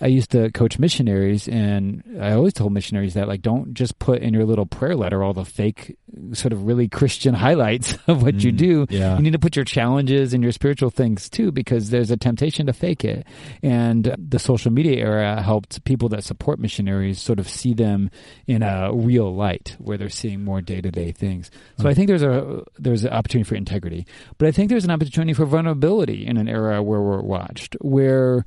I 0.00 0.06
used 0.06 0.30
to 0.32 0.50
coach 0.52 0.78
missionaries, 0.78 1.48
and 1.48 2.02
I 2.20 2.32
always 2.32 2.54
told 2.54 2.72
missionaries 2.72 3.14
that 3.14 3.28
like, 3.28 3.42
don't 3.42 3.74
just 3.74 3.98
put 3.98 4.22
in 4.22 4.32
your 4.32 4.44
little 4.44 4.66
prayer 4.66 4.96
letter 4.96 5.22
all 5.22 5.34
the 5.34 5.44
fake, 5.44 5.96
sort 6.32 6.52
of 6.52 6.64
really 6.64 6.88
Christian 6.88 7.34
highlights 7.44 7.98
of 8.06 8.22
what 8.22 8.36
mm. 8.36 8.44
you 8.44 8.52
do. 8.52 8.86
Yeah. 8.88 9.16
You 9.16 9.22
need 9.22 9.32
to 9.34 9.38
put 9.38 9.56
your 9.56 9.64
challenges 9.66 10.32
and 10.32 10.42
your 10.42 10.52
spiritual 10.52 10.90
things 10.90 11.28
too, 11.28 11.52
because 11.52 11.90
there's 11.90 12.10
a 12.10 12.16
temptation 12.16 12.66
to 12.66 12.72
fake 12.72 13.04
it. 13.04 13.26
And 13.62 14.14
the 14.18 14.38
social 14.38 14.70
media 14.70 14.96
era 14.96 15.42
helped 15.42 15.84
people 15.84 16.08
that 16.10 16.24
support 16.24 16.58
missionaries 16.58 17.20
sort 17.20 17.38
of 17.38 17.48
see 17.48 17.74
them 17.74 18.10
in 18.46 18.62
a 18.62 18.92
real 18.92 19.34
light 19.34 19.76
where 19.78 19.96
they're 19.96 20.08
seeing 20.08 20.44
more 20.44 20.60
day 20.60 20.80
to 20.80 20.90
day 20.90 21.12
things. 21.12 21.50
So 21.78 21.88
I 21.88 21.94
think 21.94 22.08
there's 22.08 22.22
a 22.22 22.64
there's 22.78 23.04
an 23.04 23.12
opportunity 23.12 23.48
for 23.48 23.54
integrity, 23.54 24.06
but 24.38 24.48
I 24.48 24.52
think 24.52 24.70
there's 24.70 24.84
an 24.84 24.90
opportunity 24.90 25.32
for 25.32 25.46
vulnerability 25.46 26.26
in 26.26 26.36
an 26.36 26.48
era 26.48 26.82
where 26.82 27.00
we're 27.00 27.22
watched, 27.22 27.76
where 27.80 28.44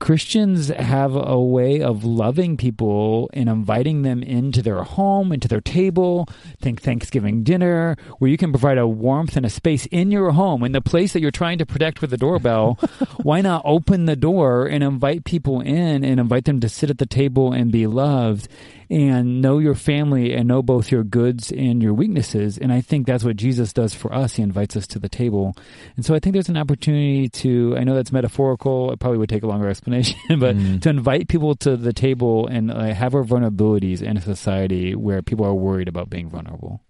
Christians 0.00 0.68
have 0.68 1.14
a 1.14 1.38
way 1.38 1.82
of 1.82 2.04
loving 2.04 2.56
people 2.56 3.28
and 3.34 3.50
inviting 3.50 4.00
them 4.00 4.22
into 4.22 4.62
their 4.62 4.82
home, 4.82 5.30
into 5.30 5.46
their 5.46 5.60
table. 5.60 6.26
Think 6.58 6.80
Thanksgiving 6.80 7.44
dinner, 7.44 7.96
where 8.18 8.30
you 8.30 8.38
can 8.38 8.50
provide 8.50 8.78
a 8.78 8.88
warmth 8.88 9.36
and 9.36 9.44
a 9.44 9.50
space 9.50 9.84
in 9.86 10.10
your 10.10 10.32
home, 10.32 10.64
in 10.64 10.72
the 10.72 10.80
place 10.80 11.12
that 11.12 11.20
you're 11.20 11.30
trying 11.30 11.58
to 11.58 11.66
protect 11.66 12.00
with 12.00 12.08
the 12.08 12.16
doorbell. 12.16 12.78
Why 13.22 13.42
not 13.42 13.60
open 13.66 14.06
the 14.06 14.16
door 14.16 14.66
and 14.66 14.82
invite 14.82 15.24
people 15.24 15.60
in 15.60 16.02
and 16.02 16.18
invite 16.18 16.46
them 16.46 16.60
to 16.60 16.68
sit 16.70 16.88
at 16.88 16.96
the 16.96 17.04
table 17.04 17.52
and 17.52 17.70
be 17.70 17.86
loved? 17.86 18.48
And 18.90 19.40
know 19.40 19.58
your 19.58 19.76
family 19.76 20.34
and 20.34 20.48
know 20.48 20.62
both 20.62 20.90
your 20.90 21.04
goods 21.04 21.52
and 21.52 21.80
your 21.80 21.94
weaknesses. 21.94 22.58
And 22.58 22.72
I 22.72 22.80
think 22.80 23.06
that's 23.06 23.22
what 23.22 23.36
Jesus 23.36 23.72
does 23.72 23.94
for 23.94 24.12
us. 24.12 24.34
He 24.34 24.42
invites 24.42 24.76
us 24.76 24.86
to 24.88 24.98
the 24.98 25.08
table. 25.08 25.54
And 25.96 26.04
so 26.04 26.14
I 26.14 26.18
think 26.18 26.32
there's 26.32 26.48
an 26.48 26.56
opportunity 26.56 27.28
to, 27.28 27.76
I 27.78 27.84
know 27.84 27.94
that's 27.94 28.10
metaphorical. 28.10 28.90
It 28.92 28.98
probably 28.98 29.18
would 29.18 29.28
take 29.28 29.44
a 29.44 29.46
longer 29.46 29.68
explanation, 29.70 30.18
but 30.38 30.56
mm. 30.56 30.82
to 30.82 30.88
invite 30.88 31.28
people 31.28 31.54
to 31.56 31.76
the 31.76 31.92
table 31.92 32.48
and 32.48 32.70
uh, 32.70 32.92
have 32.92 33.14
our 33.14 33.22
vulnerabilities 33.22 34.02
in 34.02 34.16
a 34.16 34.20
society 34.20 34.96
where 34.96 35.22
people 35.22 35.46
are 35.46 35.54
worried 35.54 35.88
about 35.88 36.10
being 36.10 36.28
vulnerable. 36.28 36.82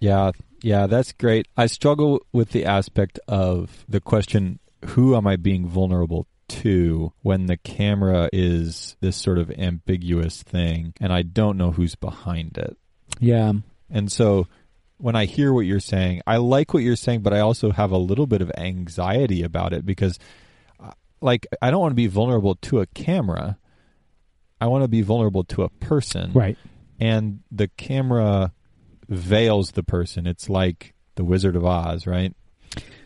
Yeah, 0.00 0.32
yeah, 0.60 0.86
that's 0.86 1.12
great. 1.12 1.46
I 1.56 1.66
struggle 1.66 2.20
with 2.32 2.50
the 2.50 2.64
aspect 2.64 3.20
of 3.28 3.84
the 3.88 4.00
question 4.00 4.58
who 4.86 5.16
am 5.16 5.26
I 5.26 5.36
being 5.36 5.66
vulnerable 5.66 6.26
to 6.48 7.12
when 7.22 7.46
the 7.46 7.56
camera 7.56 8.28
is 8.32 8.96
this 9.00 9.16
sort 9.16 9.38
of 9.38 9.50
ambiguous 9.50 10.42
thing 10.42 10.94
and 11.00 11.12
I 11.12 11.22
don't 11.22 11.56
know 11.56 11.70
who's 11.70 11.94
behind 11.94 12.58
it. 12.58 12.76
Yeah. 13.20 13.52
And 13.90 14.10
so 14.10 14.48
when 14.98 15.14
I 15.14 15.24
hear 15.24 15.52
what 15.52 15.60
you're 15.60 15.80
saying, 15.80 16.22
I 16.26 16.36
like 16.38 16.74
what 16.74 16.82
you're 16.82 16.96
saying, 16.96 17.22
but 17.22 17.32
I 17.32 17.40
also 17.40 17.70
have 17.70 17.90
a 17.90 17.98
little 17.98 18.26
bit 18.26 18.42
of 18.42 18.50
anxiety 18.56 19.42
about 19.42 19.72
it 19.72 19.86
because, 19.86 20.18
uh, 20.80 20.92
like, 21.20 21.46
I 21.62 21.70
don't 21.70 21.80
want 21.80 21.92
to 21.92 21.96
be 21.96 22.08
vulnerable 22.08 22.56
to 22.56 22.80
a 22.80 22.86
camera. 22.86 23.58
I 24.60 24.66
want 24.66 24.82
to 24.82 24.88
be 24.88 25.02
vulnerable 25.02 25.44
to 25.44 25.62
a 25.62 25.68
person. 25.68 26.32
Right. 26.32 26.58
And 26.98 27.40
the 27.50 27.68
camera 27.68 28.52
veils 29.08 29.72
the 29.72 29.84
person. 29.84 30.26
It's 30.26 30.48
like 30.48 30.94
the 31.14 31.24
Wizard 31.24 31.54
of 31.54 31.64
Oz, 31.64 32.06
right? 32.06 32.34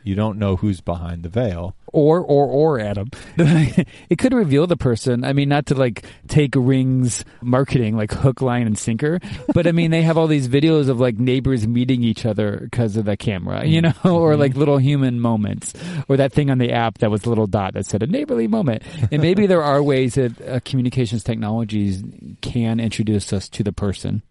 You 0.04 0.14
don't 0.14 0.38
know 0.38 0.56
who's 0.56 0.80
behind 0.80 1.22
the 1.22 1.28
veil. 1.28 1.74
Or, 1.86 2.20
or, 2.20 2.46
or, 2.46 2.80
Adam. 2.80 3.10
it 3.36 4.16
could 4.16 4.32
reveal 4.32 4.66
the 4.66 4.78
person. 4.78 5.24
I 5.24 5.34
mean, 5.34 5.50
not 5.50 5.66
to 5.66 5.74
like 5.74 6.04
take 6.26 6.54
Ring's 6.56 7.22
marketing 7.42 7.96
like 7.96 8.12
hook, 8.12 8.40
line, 8.40 8.66
and 8.66 8.78
sinker, 8.78 9.20
but 9.52 9.66
I 9.66 9.72
mean, 9.72 9.90
they 9.90 10.00
have 10.02 10.16
all 10.16 10.26
these 10.26 10.48
videos 10.48 10.88
of 10.88 10.98
like 10.98 11.18
neighbors 11.18 11.66
meeting 11.66 12.02
each 12.02 12.24
other 12.24 12.60
because 12.62 12.96
of 12.96 13.04
the 13.04 13.16
camera, 13.16 13.66
you 13.66 13.82
know, 13.82 13.92
or 14.04 14.36
like 14.36 14.56
little 14.56 14.78
human 14.78 15.20
moments, 15.20 15.74
or 16.08 16.16
that 16.16 16.32
thing 16.32 16.50
on 16.50 16.56
the 16.56 16.72
app 16.72 16.98
that 16.98 17.10
was 17.10 17.24
a 17.24 17.28
little 17.28 17.46
dot 17.46 17.74
that 17.74 17.84
said 17.84 18.02
a 18.02 18.06
neighborly 18.06 18.48
moment. 18.48 18.82
And 19.10 19.20
maybe 19.20 19.46
there 19.46 19.62
are 19.62 19.82
ways 19.82 20.14
that 20.14 20.40
uh, 20.40 20.60
communications 20.64 21.22
technologies 21.22 22.02
can 22.40 22.80
introduce 22.80 23.32
us 23.34 23.50
to 23.50 23.62
the 23.62 23.72
person. 23.72 24.22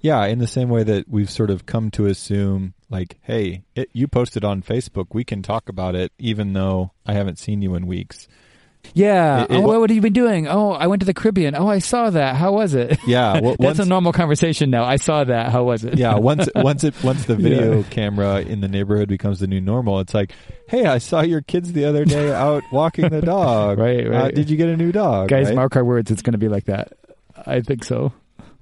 Yeah, 0.00 0.24
in 0.26 0.38
the 0.38 0.46
same 0.46 0.68
way 0.68 0.82
that 0.82 1.08
we've 1.08 1.30
sort 1.30 1.50
of 1.50 1.66
come 1.66 1.90
to 1.92 2.06
assume 2.06 2.74
like, 2.88 3.18
hey, 3.22 3.62
it, 3.74 3.90
you 3.92 4.08
posted 4.08 4.44
on 4.44 4.62
Facebook, 4.62 5.08
we 5.12 5.24
can 5.24 5.42
talk 5.42 5.68
about 5.68 5.94
it, 5.94 6.12
even 6.18 6.52
though 6.52 6.92
I 7.06 7.12
haven't 7.12 7.38
seen 7.38 7.62
you 7.62 7.74
in 7.74 7.86
weeks. 7.86 8.26
Yeah. 8.94 9.42
It, 9.42 9.50
it, 9.50 9.56
oh, 9.56 9.78
what 9.78 9.90
have 9.90 9.94
you 9.94 10.00
been 10.00 10.12
doing? 10.12 10.48
Oh, 10.48 10.72
I 10.72 10.86
went 10.86 11.00
to 11.00 11.06
the 11.06 11.14
Caribbean. 11.14 11.54
Oh, 11.54 11.68
I 11.68 11.78
saw 11.78 12.10
that. 12.10 12.36
How 12.36 12.52
was 12.52 12.74
it? 12.74 12.98
Yeah, 13.06 13.40
well, 13.42 13.56
that's 13.58 13.78
a 13.78 13.84
normal 13.84 14.12
conversation 14.12 14.70
now. 14.70 14.84
I 14.84 14.96
saw 14.96 15.24
that. 15.24 15.52
How 15.52 15.64
was 15.64 15.84
it? 15.84 15.98
Yeah. 15.98 16.16
Once 16.16 16.48
once 16.56 16.84
it 16.84 16.94
once 17.04 17.26
the 17.26 17.36
video 17.36 17.78
yeah. 17.78 17.82
camera 17.90 18.40
in 18.40 18.60
the 18.60 18.68
neighborhood 18.68 19.08
becomes 19.08 19.40
the 19.40 19.46
new 19.46 19.60
normal, 19.60 20.00
it's 20.00 20.14
like, 20.14 20.32
hey, 20.68 20.86
I 20.86 20.98
saw 20.98 21.20
your 21.20 21.42
kids 21.42 21.72
the 21.72 21.84
other 21.84 22.04
day 22.04 22.32
out 22.34 22.62
walking 22.72 23.08
the 23.08 23.20
dog. 23.20 23.78
right. 23.78 24.08
Right. 24.08 24.16
Uh, 24.16 24.30
did 24.30 24.50
you 24.50 24.56
get 24.56 24.68
a 24.68 24.76
new 24.76 24.92
dog? 24.92 25.28
Guys, 25.28 25.46
right? 25.46 25.56
mark 25.56 25.76
our 25.76 25.84
words. 25.84 26.10
It's 26.10 26.22
going 26.22 26.32
to 26.32 26.38
be 26.38 26.48
like 26.48 26.64
that. 26.64 26.92
I 27.46 27.60
think 27.60 27.84
so. 27.84 28.12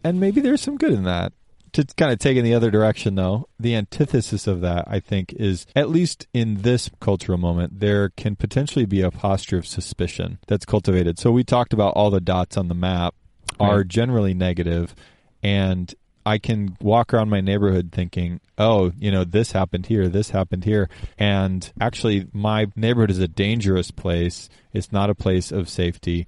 And 0.04 0.20
maybe 0.20 0.40
there's 0.40 0.60
some 0.60 0.76
good 0.76 0.92
in 0.92 1.04
that 1.04 1.32
to 1.72 1.84
kind 1.96 2.12
of 2.12 2.18
take 2.18 2.36
in 2.36 2.44
the 2.44 2.54
other 2.54 2.70
direction, 2.70 3.14
though, 3.14 3.48
the 3.58 3.74
antithesis 3.74 4.46
of 4.46 4.60
that, 4.60 4.84
I 4.88 5.00
think, 5.00 5.32
is 5.34 5.66
at 5.76 5.90
least 5.90 6.26
in 6.32 6.62
this 6.62 6.90
cultural 7.00 7.38
moment, 7.38 7.80
there 7.80 8.10
can 8.10 8.36
potentially 8.36 8.86
be 8.86 9.00
a 9.00 9.10
posture 9.10 9.58
of 9.58 9.66
suspicion 9.66 10.38
that's 10.46 10.64
cultivated. 10.64 11.18
So 11.18 11.30
we 11.30 11.44
talked 11.44 11.72
about 11.72 11.94
all 11.94 12.10
the 12.10 12.20
dots 12.20 12.56
on 12.56 12.68
the 12.68 12.74
map 12.74 13.14
are 13.60 13.78
right. 13.78 13.88
generally 13.88 14.34
negative, 14.34 14.94
and 15.42 15.94
I 16.24 16.38
can 16.38 16.76
walk 16.80 17.14
around 17.14 17.30
my 17.30 17.40
neighborhood 17.40 17.90
thinking, 17.92 18.40
oh, 18.58 18.92
you 18.98 19.10
know, 19.10 19.24
this 19.24 19.52
happened 19.52 19.86
here, 19.86 20.08
this 20.08 20.30
happened 20.30 20.64
here. 20.64 20.88
And 21.16 21.70
actually, 21.80 22.28
my 22.32 22.66
neighborhood 22.76 23.10
is 23.10 23.18
a 23.18 23.28
dangerous 23.28 23.90
place. 23.90 24.48
It's 24.72 24.92
not 24.92 25.10
a 25.10 25.14
place 25.14 25.50
of 25.50 25.68
safety. 25.68 26.26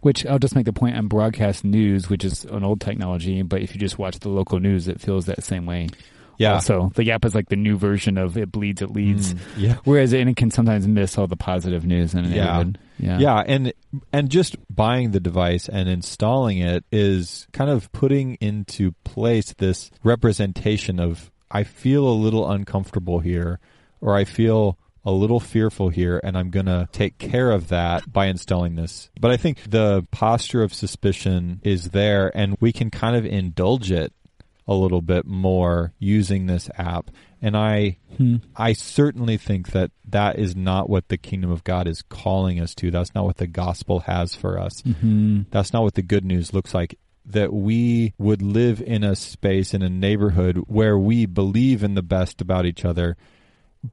Which 0.00 0.24
I'll 0.26 0.38
just 0.38 0.54
make 0.54 0.66
the 0.66 0.72
point 0.72 0.96
on 0.96 1.08
broadcast 1.08 1.64
news, 1.64 2.08
which 2.08 2.24
is 2.24 2.44
an 2.44 2.62
old 2.62 2.80
technology, 2.80 3.42
but 3.42 3.62
if 3.62 3.74
you 3.74 3.80
just 3.80 3.98
watch 3.98 4.18
the 4.20 4.28
local 4.28 4.60
news, 4.60 4.88
it 4.88 5.00
feels 5.00 5.26
that 5.26 5.42
same 5.42 5.66
way. 5.66 5.88
Yeah. 6.38 6.58
So 6.58 6.92
the 6.94 7.04
Yap 7.04 7.24
is 7.24 7.34
like 7.34 7.48
the 7.48 7.56
new 7.56 7.76
version 7.76 8.18
of 8.18 8.36
it 8.36 8.52
bleeds, 8.52 8.82
it 8.82 8.90
leads. 8.90 9.34
Mm, 9.34 9.40
yeah. 9.56 9.76
Whereas 9.84 10.12
and 10.12 10.28
it 10.28 10.36
can 10.36 10.50
sometimes 10.50 10.86
miss 10.86 11.16
all 11.18 11.26
the 11.26 11.36
positive 11.36 11.84
news 11.84 12.14
in 12.14 12.24
an 12.24 12.32
yeah. 12.32 12.64
Yeah. 12.98 13.18
Yeah. 13.18 13.44
And 13.46 13.72
and 14.12 14.30
just 14.30 14.56
buying 14.74 15.10
the 15.10 15.20
device 15.20 15.68
and 15.68 15.88
installing 15.88 16.58
it 16.58 16.84
is 16.92 17.46
kind 17.52 17.70
of 17.70 17.90
putting 17.92 18.34
into 18.34 18.92
place 19.04 19.54
this 19.54 19.90
representation 20.02 21.00
of 21.00 21.30
I 21.50 21.64
feel 21.64 22.06
a 22.08 22.10
little 22.10 22.50
uncomfortable 22.50 23.20
here, 23.20 23.60
or 24.00 24.14
I 24.14 24.24
feel 24.24 24.78
a 25.06 25.12
little 25.12 25.40
fearful 25.40 25.88
here 25.88 26.20
and 26.22 26.36
I'm 26.36 26.50
going 26.50 26.66
to 26.66 26.88
take 26.92 27.16
care 27.16 27.50
of 27.50 27.68
that 27.68 28.12
by 28.12 28.26
installing 28.26 28.74
this. 28.74 29.08
But 29.18 29.30
I 29.30 29.38
think 29.38 29.70
the 29.70 30.06
posture 30.10 30.62
of 30.62 30.74
suspicion 30.74 31.60
is 31.62 31.90
there 31.90 32.36
and 32.36 32.56
we 32.60 32.72
can 32.72 32.90
kind 32.90 33.16
of 33.16 33.24
indulge 33.24 33.90
it 33.90 34.12
a 34.68 34.74
little 34.74 35.00
bit 35.00 35.24
more 35.24 35.92
using 36.00 36.46
this 36.46 36.68
app. 36.76 37.10
And 37.40 37.56
I, 37.56 37.98
Hmm. 38.16 38.36
I 38.56 38.72
certainly 38.72 39.36
think 39.36 39.72
that 39.72 39.90
that 40.08 40.38
is 40.38 40.56
not 40.56 40.88
what 40.88 41.08
the 41.08 41.18
kingdom 41.18 41.50
of 41.50 41.62
God 41.64 41.86
is 41.86 42.02
calling 42.02 42.58
us 42.58 42.74
to. 42.76 42.90
That's 42.90 43.14
not 43.14 43.24
what 43.26 43.36
the 43.36 43.46
gospel 43.46 44.00
has 44.00 44.34
for 44.34 44.58
us. 44.58 44.80
Mm-hmm. 44.82 45.42
That's 45.50 45.72
not 45.72 45.82
what 45.82 45.94
the 45.94 46.02
good 46.02 46.24
news 46.24 46.52
looks 46.54 46.72
like. 46.74 46.98
That 47.26 47.52
we 47.52 48.14
would 48.18 48.40
live 48.40 48.80
in 48.80 49.04
a 49.04 49.14
space, 49.14 49.74
in 49.74 49.82
a 49.82 49.90
neighborhood 49.90 50.64
where 50.66 50.98
we 50.98 51.26
believe 51.26 51.84
in 51.84 51.94
the 51.94 52.02
best 52.02 52.40
about 52.40 52.64
each 52.66 52.84
other, 52.84 53.16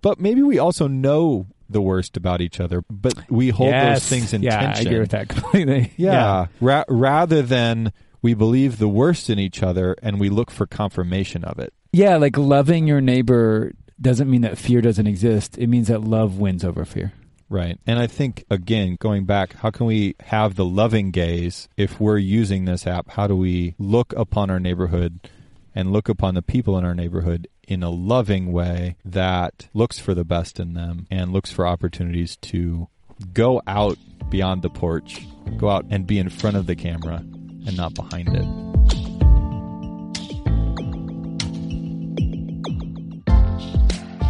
but 0.02 0.20
maybe 0.20 0.42
we 0.42 0.60
also 0.60 0.88
know 0.88 1.48
the 1.70 1.82
worst 1.82 2.18
about 2.18 2.42
each 2.42 2.60
other, 2.60 2.84
but 2.90 3.14
we 3.30 3.50
hold 3.50 3.72
yes. 3.72 4.00
those 4.00 4.10
things 4.10 4.34
in 4.34 4.42
yeah, 4.42 4.60
tension. 4.60 4.88
I 4.88 4.90
agree 4.90 5.00
with 5.00 5.12
that 5.12 5.30
completely. 5.30 5.92
Yeah. 5.98 6.48
Ra- 6.62 6.86
rather 6.88 7.42
than 7.42 7.92
we 8.22 8.34
believe 8.34 8.78
the 8.78 8.88
worst 8.88 9.30
in 9.30 9.40
each 9.40 9.62
other 9.62 9.96
and 10.02 10.20
we 10.20 10.30
look 10.30 10.50
for 10.50 10.66
confirmation 10.66 11.44
of 11.44 11.60
it. 11.60 11.74
Yeah, 11.92 12.18
like 12.18 12.38
loving 12.38 12.88
your 12.88 13.02
neighbor 13.02 13.74
doesn't 14.02 14.30
mean 14.30 14.42
that 14.42 14.58
fear 14.58 14.82
doesn't 14.82 15.08
exist. 15.08 15.58
It 15.58 15.68
means 15.68 15.88
that 15.88 16.02
love 16.02 16.40
wins 16.40 16.64
over 16.64 16.86
fear. 16.86 17.14
Right. 17.50 17.78
And 17.86 18.00
I 18.00 18.08
think, 18.08 18.46
again, 18.50 18.98
going 19.00 19.26
back, 19.26 19.54
how 19.54 19.70
can 19.70 19.86
we 19.86 20.16
have 20.22 20.56
the 20.56 20.66
loving 20.66 21.12
gaze 21.12 21.70
if 21.78 22.00
we're 22.00 22.18
using 22.18 22.66
this 22.66 22.88
app? 22.88 23.12
How 23.12 23.28
do 23.28 23.36
we 23.36 23.76
look 23.78 24.12
upon 24.14 24.50
our 24.50 24.60
neighborhood 24.60 25.30
and 25.76 25.92
look 25.92 26.10
upon 26.10 26.34
the 26.34 26.42
people 26.42 26.78
in 26.78 26.86
our 26.86 26.96
neighborhood 26.96 27.48
in 27.68 27.84
a 27.84 27.90
loving 27.90 28.52
way 28.52 28.96
that 29.06 29.68
looks 29.74 30.00
for 30.00 30.14
the 30.14 30.26
best 30.26 30.60
in 30.60 30.74
them 30.74 31.08
and 31.10 31.32
looks 31.32 31.52
for 31.52 31.66
opportunities 31.66 32.36
to 32.38 32.88
go 33.34 33.62
out 33.68 33.98
beyond 34.30 34.62
the 34.62 34.70
porch, 34.70 35.26
go 35.58 35.70
out 35.70 35.86
and 35.90 36.08
be 36.08 36.20
in 36.20 36.30
front 36.30 36.58
of 36.58 36.66
the 36.66 36.76
camera 36.76 37.18
and 37.18 37.78
not 37.78 37.94
behind 37.94 38.30
it? 38.30 38.46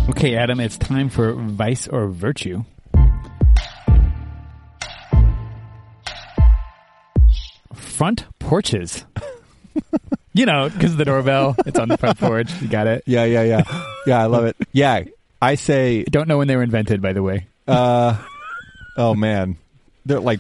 Okay, 0.10 0.36
Adam, 0.36 0.60
it's 0.60 0.78
time 0.78 1.10
for 1.10 1.34
vice 1.34 1.88
or 1.88 2.08
virtue. 2.08 2.64
Front 7.74 8.26
porches. 8.40 9.06
you 10.34 10.46
know, 10.46 10.70
because 10.70 10.96
the 10.96 11.06
doorbell, 11.06 11.56
it's 11.66 11.78
on 11.80 11.88
the 11.90 11.98
front 11.98 12.20
porch. 12.20 12.50
You 12.62 12.68
got 12.68 12.88
it. 12.88 13.04
Yeah, 13.06 13.26
yeah, 13.26 13.44
yeah. 13.44 13.64
Yeah, 14.08 14.22
I 14.22 14.26
love 14.26 14.46
it. 14.46 14.56
Yeah. 14.72 15.04
I 15.42 15.56
say 15.56 16.04
Don't 16.04 16.28
know 16.28 16.38
when 16.38 16.48
they 16.48 16.56
were 16.56 16.64
invented, 16.64 17.02
by 17.02 17.14
the 17.14 17.22
way. 17.24 17.48
Uh, 17.68 18.18
oh 18.98 19.14
man, 19.16 19.58
they're 20.06 20.20
like 20.20 20.40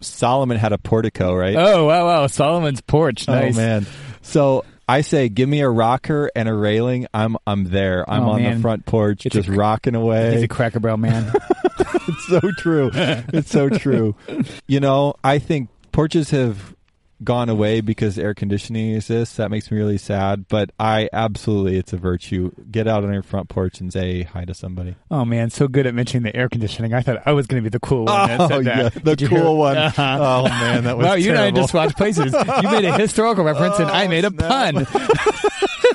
Solomon 0.00 0.56
had 0.56 0.72
a 0.72 0.78
portico, 0.78 1.34
right? 1.34 1.56
Oh 1.56 1.86
wow, 1.86 2.06
wow, 2.06 2.26
Solomon's 2.28 2.80
porch. 2.80 3.26
Nice. 3.26 3.54
Oh 3.54 3.56
man, 3.56 3.86
so 4.22 4.64
I 4.88 5.00
say, 5.00 5.28
give 5.28 5.48
me 5.48 5.62
a 5.62 5.68
rocker 5.68 6.30
and 6.36 6.48
a 6.48 6.54
railing. 6.54 7.06
I'm 7.12 7.36
I'm 7.46 7.64
there. 7.64 8.08
I'm 8.08 8.22
Oh, 8.22 8.30
on 8.30 8.42
man. 8.42 8.54
the 8.56 8.60
front 8.62 8.86
porch, 8.86 9.26
It's 9.26 9.34
just 9.34 9.48
a- 9.48 9.52
rocking 9.52 9.96
away. 9.96 10.34
He's 10.34 10.42
a 10.44 10.48
Cracker 10.48 10.78
Barrel 10.78 10.96
man. 10.98 11.32
it's 11.80 12.26
so 12.28 12.40
true. 12.58 12.90
It's 12.94 13.50
so 13.50 13.68
true. 13.68 14.14
You 14.68 14.78
know, 14.80 15.14
I 15.24 15.38
think 15.40 15.70
porches 15.90 16.30
have 16.30 16.75
gone 17.24 17.48
away 17.48 17.80
because 17.80 18.18
air 18.18 18.34
conditioning 18.34 18.94
exists. 18.94 19.36
That 19.36 19.50
makes 19.50 19.70
me 19.70 19.78
really 19.78 19.98
sad. 19.98 20.46
But 20.48 20.70
I 20.78 21.08
absolutely, 21.12 21.76
it's 21.78 21.92
a 21.92 21.96
virtue. 21.96 22.50
Get 22.70 22.86
out 22.86 23.04
on 23.04 23.12
your 23.12 23.22
front 23.22 23.48
porch 23.48 23.80
and 23.80 23.92
say 23.92 24.22
hi 24.22 24.44
to 24.44 24.54
somebody. 24.54 24.96
oh 25.10 25.24
man, 25.24 25.50
so 25.50 25.66
good 25.68 25.86
at 25.86 25.94
mentioning 25.94 26.22
the 26.24 26.36
air 26.36 26.48
conditioning. 26.48 26.92
I 26.94 27.00
thought 27.00 27.22
I 27.26 27.32
was 27.32 27.46
going 27.46 27.62
to 27.62 27.68
be 27.68 27.72
the 27.72 27.80
cool 27.80 28.04
one. 28.04 28.28
that 28.28 28.40
Oh 28.40 28.48
said 28.48 28.64
that. 28.64 28.76
yeah, 28.78 28.88
the 28.88 29.16
Did 29.16 29.20
you 29.22 29.28
hear- 29.28 29.40
cool 29.42 29.56
one. 29.56 29.76
Uh-huh. 29.76 30.18
Oh 30.20 30.48
man, 30.48 30.84
that 30.84 30.96
was 30.96 31.06
wow, 31.06 31.14
you 31.14 31.30
and 31.30 31.38
I 31.38 31.42
terrible. 31.50 31.60
just 31.62 31.74
watched 31.74 31.96
places. 31.96 32.32
You 32.34 32.70
made 32.70 32.84
a 32.84 32.92
historical 32.98 33.44
reference, 33.44 33.78
and 33.78 33.90
I 33.90 34.04
Oh, 34.04 34.08
made 34.08 34.24
a 34.24 34.30
pun. 34.30 34.86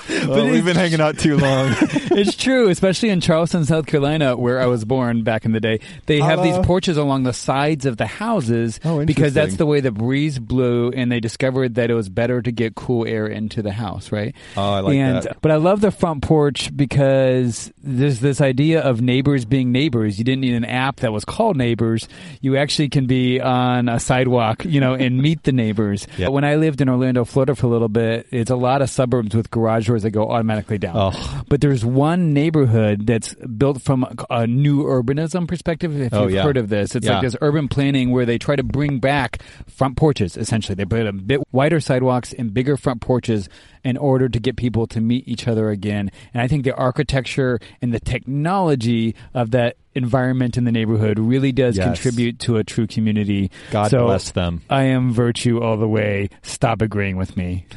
Well, 0.21 0.45
we've 0.45 0.63
been 0.63 0.75
hanging 0.75 1.01
out 1.01 1.17
too 1.17 1.37
long. 1.37 1.69
it's 1.81 2.35
true, 2.35 2.69
especially 2.69 3.09
in 3.09 3.21
Charleston, 3.21 3.65
South 3.65 3.85
Carolina, 3.85 4.37
where 4.37 4.61
I 4.61 4.65
was 4.67 4.85
born 4.85 5.23
back 5.23 5.45
in 5.45 5.51
the 5.51 5.59
day. 5.59 5.79
They 6.05 6.19
have 6.19 6.43
these 6.43 6.53
uh-huh. 6.53 6.63
porches 6.63 6.95
along 6.95 7.23
the 7.23 7.33
sides 7.33 7.85
of 7.85 7.97
the 7.97 8.05
houses 8.05 8.79
Oh, 8.85 9.03
because 9.03 9.33
that's 9.33 9.55
the 9.55 9.65
way 9.65 9.79
the 9.79 9.91
breeze 9.91 10.37
blew, 10.37 10.91
and 10.91 11.11
they 11.11 11.19
discovered 11.19 11.75
that 11.75 11.89
it 11.89 11.93
was 11.93 12.07
better 12.07 12.41
to 12.41 12.51
get 12.51 12.75
cool 12.75 13.05
air 13.05 13.27
into 13.27 13.61
the 13.61 13.71
house, 13.71 14.11
right? 14.11 14.35
Oh, 14.55 14.73
I 14.73 14.79
like 14.81 14.95
and, 14.95 15.23
that. 15.23 15.41
But 15.41 15.51
I 15.51 15.55
love 15.55 15.81
the 15.81 15.91
front 15.91 16.23
porch 16.23 16.75
because 16.75 17.71
there's 17.81 18.19
this 18.19 18.41
idea 18.41 18.81
of 18.81 19.01
neighbors 19.01 19.45
being 19.45 19.71
neighbors. 19.71 20.17
You 20.17 20.23
didn't 20.23 20.41
need 20.41 20.55
an 20.55 20.65
app 20.65 20.97
that 20.97 21.11
was 21.11 21.25
called 21.25 21.57
Neighbors. 21.57 22.07
You 22.41 22.57
actually 22.57 22.89
can 22.89 23.07
be 23.07 23.39
on 23.41 23.89
a 23.89 23.99
sidewalk, 23.99 24.65
you 24.65 24.79
know, 24.79 24.93
and 24.93 25.17
meet 25.17 25.43
the 25.43 25.51
neighbors. 25.51 26.07
Yeah. 26.17 26.27
When 26.27 26.43
I 26.43 26.55
lived 26.55 26.81
in 26.81 26.89
Orlando, 26.89 27.25
Florida 27.25 27.55
for 27.55 27.65
a 27.65 27.69
little 27.69 27.87
bit, 27.87 28.27
it's 28.31 28.51
a 28.51 28.55
lot 28.55 28.83
of 28.83 28.89
suburbs 28.91 29.33
with 29.33 29.49
garage 29.49 29.80
doors 29.87 30.03
that 30.03 30.11
go 30.11 30.29
automatically 30.29 30.77
down. 30.77 30.93
Oh. 30.95 31.41
But 31.49 31.61
there's 31.61 31.83
one 31.85 32.33
neighborhood 32.33 33.05
that's 33.07 33.33
built 33.35 33.81
from 33.81 34.05
a 34.29 34.47
new 34.47 34.83
urbanism 34.83 35.47
perspective. 35.47 35.99
If 35.99 36.13
Oh, 36.13 36.23
you've 36.23 36.33
yeah. 36.33 36.43
heard 36.43 36.57
of 36.57 36.69
this, 36.69 36.95
it's 36.95 37.05
Yeah. 37.05 37.13
like 37.13 37.23
this 37.23 37.35
urban 37.41 37.67
planning 37.67 38.11
where 38.11 38.25
they 38.25 38.37
try 38.37 38.55
to 38.55 38.63
bring 38.63 38.99
back 38.99 39.41
front 39.67 39.97
porches. 39.97 40.37
Essentially, 40.37 40.75
they 40.75 40.85
put 40.85 41.05
a 41.05 41.13
bit 41.13 41.41
wider 41.51 41.79
sidewalks 41.79 42.33
and 42.33 42.53
bigger 42.53 42.77
front 42.77 43.01
porches 43.01 43.49
in 43.83 43.97
order 43.97 44.29
to 44.29 44.39
get 44.39 44.55
people 44.55 44.85
to 44.87 45.01
meet 45.01 45.27
each 45.27 45.47
other 45.47 45.69
again. 45.69 46.11
And 46.33 46.41
I 46.41 46.47
think 46.47 46.63
the 46.63 46.75
architecture 46.75 47.59
and 47.81 47.93
the 47.93 47.99
technology 47.99 49.15
of 49.33 49.51
that 49.51 49.75
environment 49.95 50.55
in 50.55 50.63
the 50.63 50.71
neighborhood 50.71 51.19
really 51.19 51.51
does 51.51 51.75
Yes. 51.77 51.85
contribute 51.85 52.39
to 52.39 52.57
a 52.57 52.63
true 52.63 52.87
community. 52.87 53.51
God 53.71 53.89
So, 53.89 54.05
bless 54.05 54.31
them. 54.31 54.61
I 54.69 54.83
am 54.83 55.11
virtue 55.11 55.59
all 55.61 55.77
the 55.77 55.87
way. 55.87 56.29
Stop 56.43 56.81
agreeing 56.81 57.17
with 57.17 57.35
me. 57.35 57.65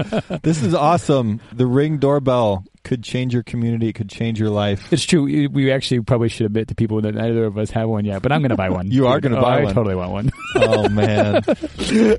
This 0.42 0.62
is 0.62 0.74
awesome. 0.74 1.40
The 1.52 1.66
ring 1.66 1.98
doorbell 1.98 2.64
could 2.82 3.02
change 3.04 3.34
your 3.34 3.42
community. 3.42 3.88
It 3.88 3.92
could 3.94 4.08
change 4.08 4.40
your 4.40 4.48
life. 4.48 4.90
It's 4.92 5.04
true. 5.04 5.24
We- 5.24 5.70
actually 5.70 6.00
probably 6.00 6.28
should 6.30 6.46
admit 6.46 6.68
to 6.68 6.74
people 6.74 7.00
that 7.02 7.14
neither 7.14 7.44
of 7.44 7.58
us 7.58 7.70
have 7.70 7.88
one 7.88 8.04
yet, 8.06 8.22
but 8.22 8.32
I'm 8.32 8.40
going 8.40 8.50
to 8.50 8.56
buy 8.56 8.70
one. 8.70 8.90
You 8.90 9.06
are 9.08 9.20
gonna 9.20 9.38
Oh, 9.38 9.42
buy 9.42 9.58
I 9.58 9.62
one. 9.64 9.70
I 9.70 9.74
totally 9.74 9.94
want 9.94 10.12
one. 10.12 10.30
Oh 10.56 10.88
man. 10.88 11.42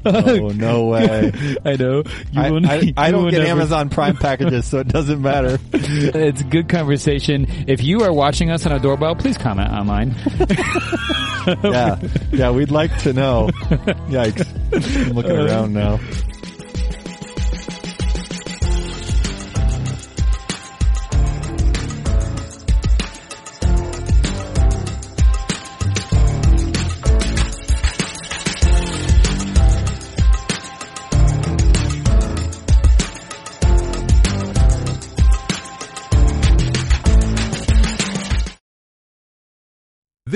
Oh 0.05 0.49
no 0.55 0.85
way. 0.85 1.31
I 1.65 1.75
know. 1.75 2.03
You 2.31 2.41
I, 2.41 2.49
will, 2.51 2.65
I, 2.65 2.75
you 2.75 2.93
I 2.95 3.11
don't 3.11 3.29
get 3.29 3.39
never- 3.39 3.49
Amazon 3.51 3.89
Prime 3.89 4.15
packages, 4.15 4.65
so 4.65 4.79
it 4.79 4.87
doesn't 4.87 5.21
matter. 5.21 5.57
It's 5.73 6.41
good 6.43 6.69
conversation. 6.69 7.45
If 7.67 7.83
you 7.83 8.01
are 8.03 8.13
watching 8.13 8.49
us 8.51 8.65
on 8.65 8.71
a 8.71 8.79
doorbell, 8.79 9.15
please 9.15 9.37
comment 9.37 9.69
online. 9.71 10.15
Yeah, 11.63 11.99
yeah, 12.31 12.51
we'd 12.51 12.71
like 12.71 12.95
to 12.99 13.13
know. 13.13 13.49
Yikes! 14.09 14.47
I'm 15.07 15.13
looking 15.13 15.31
uh, 15.37 15.45
around 15.45 15.73
now. 15.73 15.99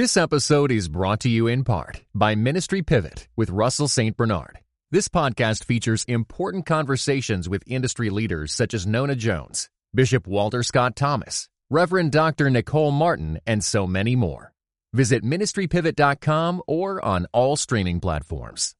This 0.05 0.17
episode 0.17 0.71
is 0.71 0.87
brought 0.87 1.21
to 1.21 1.29
you 1.29 1.47
in 1.47 1.63
part 1.63 2.03
by 2.13 2.35
Ministry 2.35 2.83
Pivot 2.83 3.27
with 3.35 3.49
Russell 3.49 3.87
St. 3.87 4.15
Bernard. 4.15 4.59
This 4.91 5.07
podcast 5.07 5.63
features 5.63 6.05
important 6.07 6.67
conversations 6.67 7.49
with 7.49 7.63
industry 7.65 8.11
leaders 8.11 8.53
such 8.53 8.75
as 8.75 8.85
Nona 8.85 9.15
Jones, 9.15 9.67
Bishop 9.95 10.27
Walter 10.27 10.61
Scott 10.61 10.95
Thomas, 10.95 11.49
Reverend 11.71 12.11
Dr. 12.11 12.51
Nicole 12.51 12.91
Martin, 12.91 13.39
and 13.47 13.63
so 13.63 13.87
many 13.87 14.15
more. 14.15 14.53
Visit 14.93 15.23
ministrypivot.com 15.23 16.61
or 16.67 17.03
on 17.03 17.25
all 17.33 17.55
streaming 17.55 17.99
platforms. 17.99 18.75